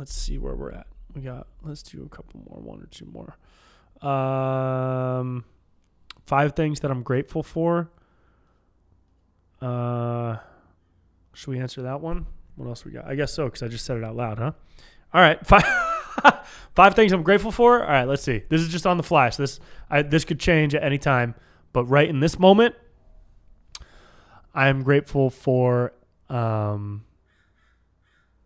let's 0.00 0.14
see 0.14 0.38
where 0.38 0.56
we're 0.56 0.72
at. 0.72 0.86
We 1.14 1.20
got 1.20 1.46
let's 1.62 1.82
do 1.82 2.02
a 2.02 2.08
couple 2.08 2.40
more, 2.48 2.60
one 2.60 2.80
or 2.80 2.86
two 2.86 3.06
more. 3.06 3.36
Um, 4.02 5.44
five 6.26 6.56
things 6.56 6.80
that 6.80 6.90
I'm 6.90 7.02
grateful 7.02 7.42
for. 7.42 7.90
Uh, 9.60 10.38
should 11.34 11.50
we 11.50 11.60
answer 11.60 11.82
that 11.82 12.00
one? 12.00 12.26
What 12.56 12.66
else 12.66 12.84
we 12.84 12.92
got? 12.92 13.06
I 13.06 13.14
guess 13.14 13.32
so 13.32 13.44
because 13.44 13.62
I 13.62 13.68
just 13.68 13.84
said 13.84 13.98
it 13.98 14.04
out 14.04 14.16
loud, 14.16 14.38
huh? 14.38 14.52
All 15.12 15.20
right, 15.20 15.46
five 15.46 15.64
five 16.74 16.94
things 16.94 17.12
I'm 17.12 17.22
grateful 17.22 17.52
for. 17.52 17.82
All 17.82 17.90
right, 17.90 18.08
let's 18.08 18.22
see. 18.22 18.42
This 18.48 18.60
is 18.60 18.68
just 18.68 18.86
on 18.86 18.96
the 18.96 19.02
flash. 19.02 19.36
This 19.36 19.60
I, 19.90 20.02
this 20.02 20.24
could 20.24 20.40
change 20.40 20.74
at 20.74 20.82
any 20.82 20.98
time, 20.98 21.34
but 21.72 21.84
right 21.84 22.08
in 22.08 22.20
this 22.20 22.38
moment, 22.38 22.74
I 24.54 24.68
am 24.68 24.82
grateful 24.82 25.30
for 25.30 25.92
um, 26.28 27.04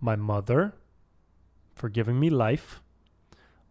my 0.00 0.16
mother 0.16 0.74
for 1.74 1.88
giving 1.88 2.18
me 2.18 2.30
life. 2.30 2.80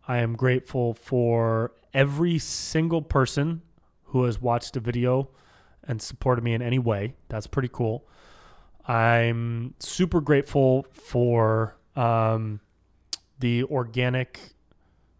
I 0.07 0.17
am 0.17 0.35
grateful 0.35 0.93
for 0.93 1.71
every 1.93 2.37
single 2.39 3.01
person 3.01 3.61
who 4.05 4.23
has 4.25 4.41
watched 4.41 4.75
a 4.75 4.79
video 4.79 5.29
and 5.83 6.01
supported 6.01 6.43
me 6.43 6.53
in 6.53 6.61
any 6.61 6.79
way. 6.79 7.15
That's 7.29 7.47
pretty 7.47 7.69
cool. 7.71 8.07
I'm 8.87 9.75
super 9.79 10.19
grateful 10.19 10.85
for 10.91 11.77
um, 11.95 12.59
the 13.43 13.61
organic 13.65 14.39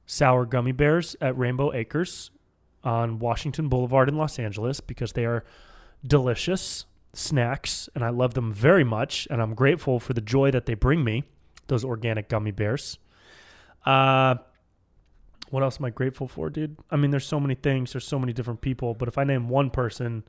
sour 0.05 0.45
gummy 0.45 0.71
bears 0.71 1.13
at 1.19 1.37
Rainbow 1.37 1.73
Acres 1.73 2.31
on 2.81 3.19
Washington 3.19 3.67
Boulevard 3.67 4.07
in 4.07 4.15
Los 4.15 4.39
Angeles 4.39 4.79
because 4.79 5.11
they 5.11 5.25
are 5.25 5.43
delicious 6.07 6.85
snacks 7.11 7.89
and 7.93 8.01
I 8.01 8.11
love 8.11 8.33
them 8.33 8.53
very 8.53 8.85
much. 8.85 9.27
And 9.29 9.41
I'm 9.41 9.53
grateful 9.53 9.99
for 9.99 10.13
the 10.13 10.21
joy 10.21 10.51
that 10.51 10.65
they 10.67 10.73
bring 10.73 11.03
me 11.03 11.25
those 11.67 11.83
organic 11.83 12.29
gummy 12.29 12.51
bears. 12.51 12.97
Uh, 13.85 14.35
what 15.49 15.61
else 15.61 15.81
am 15.81 15.85
I 15.85 15.89
grateful 15.89 16.29
for, 16.29 16.49
dude? 16.49 16.77
I 16.89 16.95
mean, 16.95 17.11
there's 17.11 17.27
so 17.27 17.41
many 17.41 17.55
things. 17.55 17.91
There's 17.91 18.07
so 18.07 18.19
many 18.19 18.31
different 18.31 18.61
people. 18.61 18.93
But 18.93 19.09
if 19.09 19.17
I 19.17 19.25
name 19.25 19.49
one 19.49 19.69
person, 19.69 20.23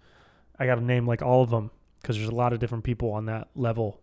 I 0.58 0.66
got 0.66 0.74
to 0.74 0.84
name 0.84 1.06
like 1.06 1.22
all 1.22 1.44
of 1.44 1.50
them 1.50 1.70
because 2.02 2.16
there's 2.16 2.28
a 2.28 2.34
lot 2.34 2.52
of 2.52 2.58
different 2.58 2.82
people 2.82 3.12
on 3.12 3.26
that 3.26 3.50
level 3.54 4.00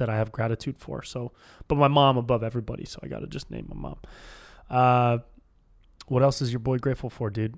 that 0.00 0.10
I 0.10 0.16
have 0.16 0.32
gratitude 0.32 0.78
for. 0.78 1.02
So, 1.02 1.32
but 1.68 1.76
my 1.76 1.88
mom 1.88 2.16
above 2.16 2.42
everybody. 2.42 2.84
So 2.84 2.98
I 3.02 3.08
got 3.08 3.20
to 3.20 3.26
just 3.26 3.50
name 3.50 3.66
my 3.68 3.76
mom. 3.76 3.98
Uh, 4.68 5.18
what 6.08 6.22
else 6.22 6.42
is 6.42 6.52
your 6.52 6.60
boy 6.60 6.78
grateful 6.78 7.08
for, 7.08 7.30
dude? 7.30 7.56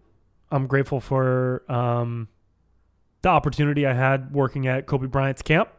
I'm 0.50 0.66
grateful 0.66 1.00
for 1.00 1.64
um, 1.72 2.28
the 3.22 3.30
opportunity 3.30 3.86
I 3.86 3.94
had 3.94 4.32
working 4.32 4.66
at 4.66 4.86
Kobe 4.86 5.06
Bryant's 5.06 5.40
camp. 5.40 5.70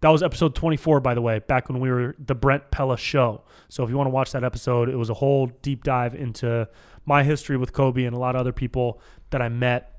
That 0.00 0.08
was 0.08 0.22
episode 0.22 0.54
24, 0.54 1.00
by 1.00 1.14
the 1.14 1.20
way, 1.20 1.40
back 1.40 1.68
when 1.68 1.80
we 1.80 1.90
were 1.90 2.14
the 2.18 2.34
Brent 2.34 2.70
Pella 2.70 2.96
show. 2.96 3.42
So 3.68 3.84
if 3.84 3.90
you 3.90 3.96
want 3.96 4.06
to 4.06 4.12
watch 4.12 4.32
that 4.32 4.44
episode, 4.44 4.88
it 4.88 4.96
was 4.96 5.10
a 5.10 5.14
whole 5.14 5.46
deep 5.62 5.84
dive 5.84 6.14
into 6.14 6.68
my 7.04 7.22
history 7.22 7.56
with 7.56 7.72
Kobe 7.72 8.04
and 8.04 8.14
a 8.14 8.18
lot 8.18 8.34
of 8.34 8.40
other 8.40 8.52
people 8.52 9.00
that 9.30 9.42
I 9.42 9.48
met 9.48 9.98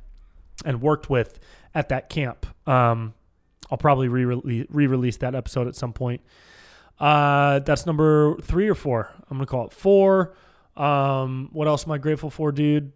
and 0.66 0.82
worked 0.82 1.10
with 1.10 1.40
at 1.74 1.90
that 1.90 2.10
camp. 2.10 2.46
Um, 2.68 3.14
I'll 3.72 3.78
probably 3.78 4.08
re 4.08 4.26
release 4.70 5.18
that 5.18 5.36
episode 5.36 5.68
at 5.68 5.76
some 5.76 5.94
point. 5.94 6.22
Uh, 7.00 7.60
that's 7.60 7.86
number 7.86 8.38
three 8.42 8.70
or 8.70 8.76
four. 8.76 9.12
I'm 9.30 9.40
to 9.40 9.46
call 9.46 9.66
it 9.66 9.74
four. 9.74 10.36
Um, 10.76 11.50
what 11.52 11.68
else 11.68 11.86
am 11.86 11.92
I 11.92 11.98
grateful 11.98 12.30
for, 12.30 12.52
dude? 12.52 12.92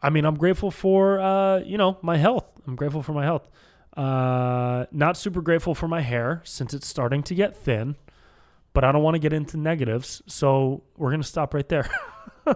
I 0.00 0.10
mean, 0.10 0.24
I'm 0.24 0.36
grateful 0.36 0.70
for, 0.70 1.20
uh, 1.20 1.58
you 1.58 1.76
know, 1.76 1.98
my 2.02 2.16
health. 2.16 2.44
I'm 2.66 2.76
grateful 2.76 3.02
for 3.02 3.12
my 3.12 3.24
health. 3.24 3.48
Uh, 3.96 4.86
not 4.92 5.16
super 5.16 5.40
grateful 5.40 5.74
for 5.74 5.88
my 5.88 6.00
hair 6.00 6.40
since 6.44 6.72
it's 6.72 6.86
starting 6.86 7.22
to 7.24 7.34
get 7.34 7.56
thin, 7.56 7.96
but 8.72 8.84
I 8.84 8.92
don't 8.92 9.02
want 9.02 9.16
to 9.16 9.18
get 9.18 9.32
into 9.32 9.56
negatives, 9.56 10.22
so 10.26 10.84
we're 10.96 11.10
gonna 11.10 11.24
stop 11.24 11.52
right 11.52 11.68
there. 11.68 11.90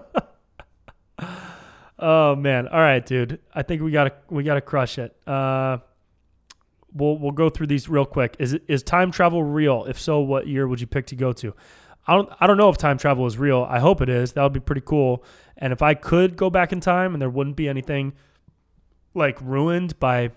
oh 1.99 2.37
man! 2.37 2.69
All 2.69 2.79
right, 2.79 3.05
dude. 3.05 3.41
I 3.53 3.63
think 3.63 3.83
we 3.83 3.91
gotta 3.91 4.13
we 4.31 4.45
gotta 4.45 4.61
crush 4.61 4.99
it. 4.99 5.17
Uh, 5.27 5.79
we'll 6.95 7.19
we'll 7.19 7.33
go 7.33 7.49
through 7.49 7.69
these 7.69 7.89
real 7.89 8.05
quick. 8.05 8.37
Is 8.39 8.55
is 8.69 8.83
time 8.83 9.11
travel 9.11 9.43
real? 9.43 9.85
If 9.85 10.01
so, 10.01 10.21
what 10.21 10.47
year 10.47 10.67
would 10.67 10.81
you 10.81 10.87
pick 10.87 11.07
to 11.07 11.17
go 11.17 11.33
to? 11.33 11.55
I 12.07 12.17
don't 12.17 12.29
I 12.41 12.47
don't 12.47 12.57
know 12.57 12.69
if 12.69 12.77
time 12.77 12.99
travel 12.99 13.27
is 13.27 13.39
real. 13.39 13.67
I 13.69 13.79
hope 13.79 14.01
it 14.01 14.09
is. 14.09 14.33
That 14.33 14.43
would 14.43 14.53
be 14.53 14.61
pretty 14.61 14.83
cool. 14.85 15.25
And 15.57 15.73
if 15.73 15.83
I 15.83 15.95
could 15.95 16.37
go 16.37 16.51
back 16.51 16.73
in 16.73 16.81
time 16.81 17.15
and 17.15 17.23
there 17.23 17.31
wouldn't 17.31 17.57
be 17.57 17.69
anything 17.69 18.15
like 19.15 19.41
ruined 19.41 19.99
by 20.01 20.31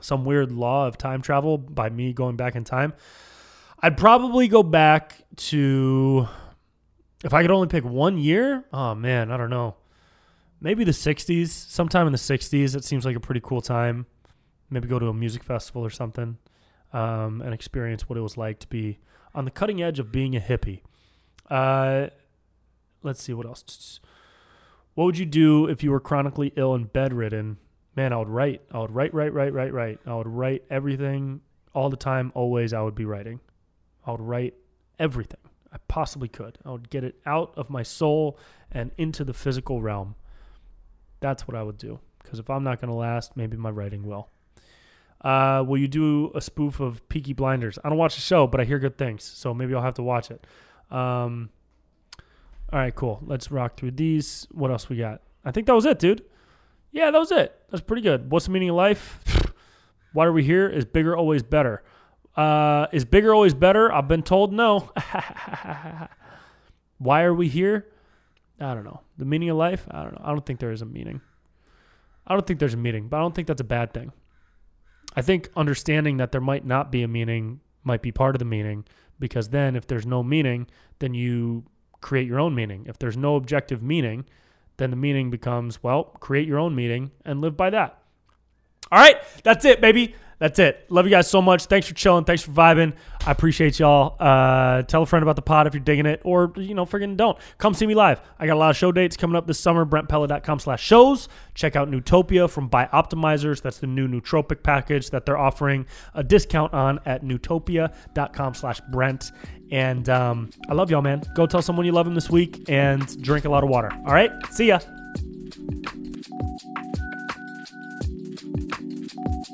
some 0.00 0.24
weird 0.24 0.52
law 0.52 0.86
of 0.86 0.98
time 0.98 1.22
travel 1.22 1.56
by 1.56 1.88
me 1.88 2.12
going 2.12 2.36
back 2.36 2.54
in 2.54 2.64
time, 2.64 2.92
I'd 3.80 3.96
probably 3.96 4.48
go 4.48 4.62
back 4.62 5.24
to 5.36 6.28
if 7.24 7.32
I 7.32 7.42
could 7.42 7.50
only 7.50 7.68
pick 7.68 7.84
one 7.84 8.18
year. 8.18 8.64
Oh 8.72 8.94
man, 8.94 9.30
I 9.30 9.36
don't 9.36 9.50
know. 9.50 9.76
Maybe 10.60 10.84
the 10.84 10.92
60s, 10.92 11.48
sometime 11.48 12.06
in 12.06 12.12
the 12.12 12.18
60s. 12.18 12.74
It 12.74 12.84
seems 12.84 13.04
like 13.04 13.16
a 13.16 13.20
pretty 13.20 13.40
cool 13.42 13.60
time. 13.60 14.06
Maybe 14.70 14.88
go 14.88 14.98
to 14.98 15.08
a 15.08 15.14
music 15.14 15.42
festival 15.42 15.84
or 15.84 15.90
something 15.90 16.38
um, 16.92 17.42
and 17.42 17.52
experience 17.52 18.08
what 18.08 18.18
it 18.18 18.22
was 18.22 18.36
like 18.36 18.58
to 18.60 18.68
be 18.68 18.98
on 19.34 19.44
the 19.44 19.50
cutting 19.50 19.82
edge 19.82 19.98
of 19.98 20.10
being 20.10 20.34
a 20.36 20.40
hippie. 20.40 20.80
Uh, 21.50 22.08
let's 23.02 23.22
see 23.22 23.32
what 23.32 23.46
else. 23.46 24.00
What 24.94 25.04
would 25.04 25.18
you 25.18 25.26
do 25.26 25.66
if 25.66 25.82
you 25.82 25.90
were 25.90 26.00
chronically 26.00 26.52
ill 26.56 26.74
and 26.74 26.92
bedridden? 26.92 27.58
man, 27.96 28.12
I 28.12 28.16
would 28.16 28.28
write. 28.28 28.62
I 28.70 28.78
would 28.78 28.90
write, 28.94 29.14
write, 29.14 29.32
write, 29.32 29.52
write, 29.52 29.72
write. 29.72 30.00
I 30.06 30.14
would 30.14 30.28
write 30.28 30.64
everything 30.70 31.40
all 31.74 31.90
the 31.90 31.96
time, 31.96 32.32
always. 32.34 32.72
I 32.72 32.82
would 32.82 32.94
be 32.94 33.04
writing. 33.04 33.40
I 34.06 34.12
would 34.12 34.20
write 34.20 34.54
everything 34.98 35.40
I 35.72 35.76
possibly 35.88 36.28
could. 36.28 36.58
I 36.64 36.70
would 36.70 36.90
get 36.90 37.04
it 37.04 37.16
out 37.26 37.52
of 37.56 37.70
my 37.70 37.82
soul 37.82 38.38
and 38.70 38.90
into 38.98 39.24
the 39.24 39.34
physical 39.34 39.80
realm. 39.80 40.14
That's 41.20 41.48
what 41.48 41.56
I 41.56 41.62
would 41.62 41.78
do. 41.78 42.00
Because 42.22 42.38
if 42.38 42.50
I'm 42.50 42.64
not 42.64 42.80
going 42.80 42.88
to 42.88 42.94
last, 42.94 43.36
maybe 43.36 43.56
my 43.56 43.70
writing 43.70 44.06
will. 44.06 44.28
Uh, 45.24 45.64
will 45.66 45.78
you 45.78 45.88
do 45.88 46.30
a 46.34 46.40
spoof 46.40 46.80
of 46.80 47.08
Peaky 47.08 47.32
Blinders? 47.32 47.78
I 47.82 47.88
don't 47.88 47.96
watch 47.96 48.14
the 48.14 48.20
show, 48.20 48.46
but 48.46 48.60
I 48.60 48.64
hear 48.64 48.78
good 48.78 48.98
things, 48.98 49.24
so 49.24 49.54
maybe 49.54 49.74
I'll 49.74 49.82
have 49.82 49.94
to 49.94 50.02
watch 50.02 50.30
it. 50.30 50.46
Um, 50.90 51.48
All 52.70 52.78
right, 52.78 52.94
cool. 52.94 53.20
Let's 53.24 53.50
rock 53.50 53.78
through 53.78 53.92
these. 53.92 54.46
What 54.50 54.70
else 54.70 54.90
we 54.90 54.98
got? 54.98 55.22
I 55.42 55.50
think 55.50 55.66
that 55.66 55.74
was 55.74 55.86
it, 55.86 55.98
dude. 55.98 56.22
Yeah, 56.92 57.10
that 57.10 57.18
was 57.18 57.32
it. 57.32 57.58
That's 57.70 57.82
pretty 57.82 58.02
good. 58.02 58.30
What's 58.30 58.46
the 58.46 58.52
meaning 58.52 58.68
of 58.68 58.76
life? 58.76 59.18
Why 60.12 60.26
are 60.26 60.32
we 60.32 60.44
here? 60.44 60.68
Is 60.68 60.84
bigger 60.84 61.16
always 61.16 61.42
better? 61.42 61.82
Uh, 62.36 62.86
is 62.92 63.04
bigger 63.04 63.34
always 63.34 63.54
better? 63.54 63.92
I've 63.92 64.08
been 64.08 64.22
told 64.22 64.52
no. 64.52 64.90
Why 66.98 67.22
are 67.22 67.34
we 67.34 67.48
here? 67.48 67.88
I 68.60 68.74
don't 68.74 68.84
know. 68.84 69.00
The 69.16 69.24
meaning 69.24 69.50
of 69.50 69.56
life? 69.56 69.86
I 69.90 70.02
don't 70.02 70.12
know. 70.12 70.22
I 70.22 70.28
don't 70.28 70.44
think 70.44 70.60
there 70.60 70.70
is 70.70 70.82
a 70.82 70.86
meaning. 70.86 71.20
I 72.26 72.34
don't 72.34 72.46
think 72.46 72.60
there's 72.60 72.74
a 72.74 72.78
meaning, 72.78 73.08
but 73.08 73.16
I 73.16 73.20
don't 73.20 73.34
think 73.34 73.48
that's 73.48 73.60
a 73.60 73.64
bad 73.64 73.92
thing. 73.92 74.12
I 75.16 75.22
think 75.22 75.50
understanding 75.56 76.16
that 76.18 76.32
there 76.32 76.40
might 76.40 76.66
not 76.66 76.90
be 76.90 77.02
a 77.02 77.08
meaning 77.08 77.60
might 77.84 78.02
be 78.02 78.12
part 78.12 78.34
of 78.34 78.38
the 78.38 78.44
meaning 78.44 78.84
because 79.18 79.50
then 79.50 79.76
if 79.76 79.86
there's 79.86 80.06
no 80.06 80.22
meaning, 80.22 80.66
then 80.98 81.14
you 81.14 81.64
create 82.00 82.26
your 82.26 82.40
own 82.40 82.54
meaning. 82.54 82.86
If 82.88 82.98
there's 82.98 83.16
no 83.16 83.36
objective 83.36 83.82
meaning, 83.82 84.24
then 84.76 84.90
the 84.90 84.96
meaning 84.96 85.30
becomes, 85.30 85.82
well, 85.82 86.04
create 86.20 86.48
your 86.48 86.58
own 86.58 86.74
meaning 86.74 87.12
and 87.24 87.40
live 87.40 87.56
by 87.56 87.70
that. 87.70 87.98
All 88.92 88.98
right, 88.98 89.16
that's 89.42 89.64
it, 89.64 89.80
baby. 89.80 90.14
That's 90.38 90.58
it. 90.58 90.84
Love 90.90 91.06
you 91.06 91.10
guys 91.10 91.28
so 91.30 91.40
much. 91.40 91.66
Thanks 91.66 91.86
for 91.86 91.94
chilling. 91.94 92.24
Thanks 92.24 92.42
for 92.42 92.50
vibing. 92.50 92.92
I 93.26 93.30
appreciate 93.30 93.78
y'all. 93.78 94.16
Uh, 94.20 94.82
tell 94.82 95.02
a 95.02 95.06
friend 95.06 95.22
about 95.22 95.36
the 95.36 95.42
pod 95.42 95.66
if 95.66 95.74
you're 95.74 95.82
digging 95.82 96.06
it, 96.06 96.20
or 96.24 96.52
you 96.56 96.74
know, 96.74 96.84
friggin' 96.84 97.16
don't. 97.16 97.38
Come 97.58 97.72
see 97.72 97.86
me 97.86 97.94
live. 97.94 98.20
I 98.38 98.46
got 98.46 98.54
a 98.54 98.58
lot 98.58 98.70
of 98.70 98.76
show 98.76 98.92
dates 98.92 99.16
coming 99.16 99.36
up 99.36 99.46
this 99.46 99.58
summer. 99.58 99.86
BrentPella.com 99.86 100.58
slash 100.58 100.82
shows. 100.82 101.28
Check 101.54 101.76
out 101.76 101.90
Nootopia 101.90 102.50
from 102.50 102.68
Bioptimizers. 102.68 103.62
That's 103.62 103.78
the 103.78 103.86
new 103.86 104.08
nootropic 104.08 104.62
package 104.62 105.10
that 105.10 105.24
they're 105.24 105.38
offering 105.38 105.86
a 106.14 106.22
discount 106.22 106.74
on 106.74 107.00
at 107.06 107.22
Nootopia.com 107.22 108.54
slash 108.54 108.80
Brent. 108.90 109.32
And 109.70 110.08
um, 110.08 110.50
I 110.68 110.74
love 110.74 110.90
y'all, 110.90 111.00
man. 111.00 111.22
Go 111.34 111.46
tell 111.46 111.62
someone 111.62 111.86
you 111.86 111.92
love 111.92 112.04
them 112.04 112.14
this 112.14 112.28
week 112.28 112.68
and 112.68 113.22
drink 113.22 113.44
a 113.44 113.48
lot 113.48 113.64
of 113.64 113.70
water. 113.70 113.90
All 114.04 114.12
right, 114.12 114.30
see 114.50 114.66
ya 114.66 114.80
thank 119.24 119.48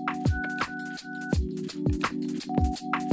you 3.05 3.10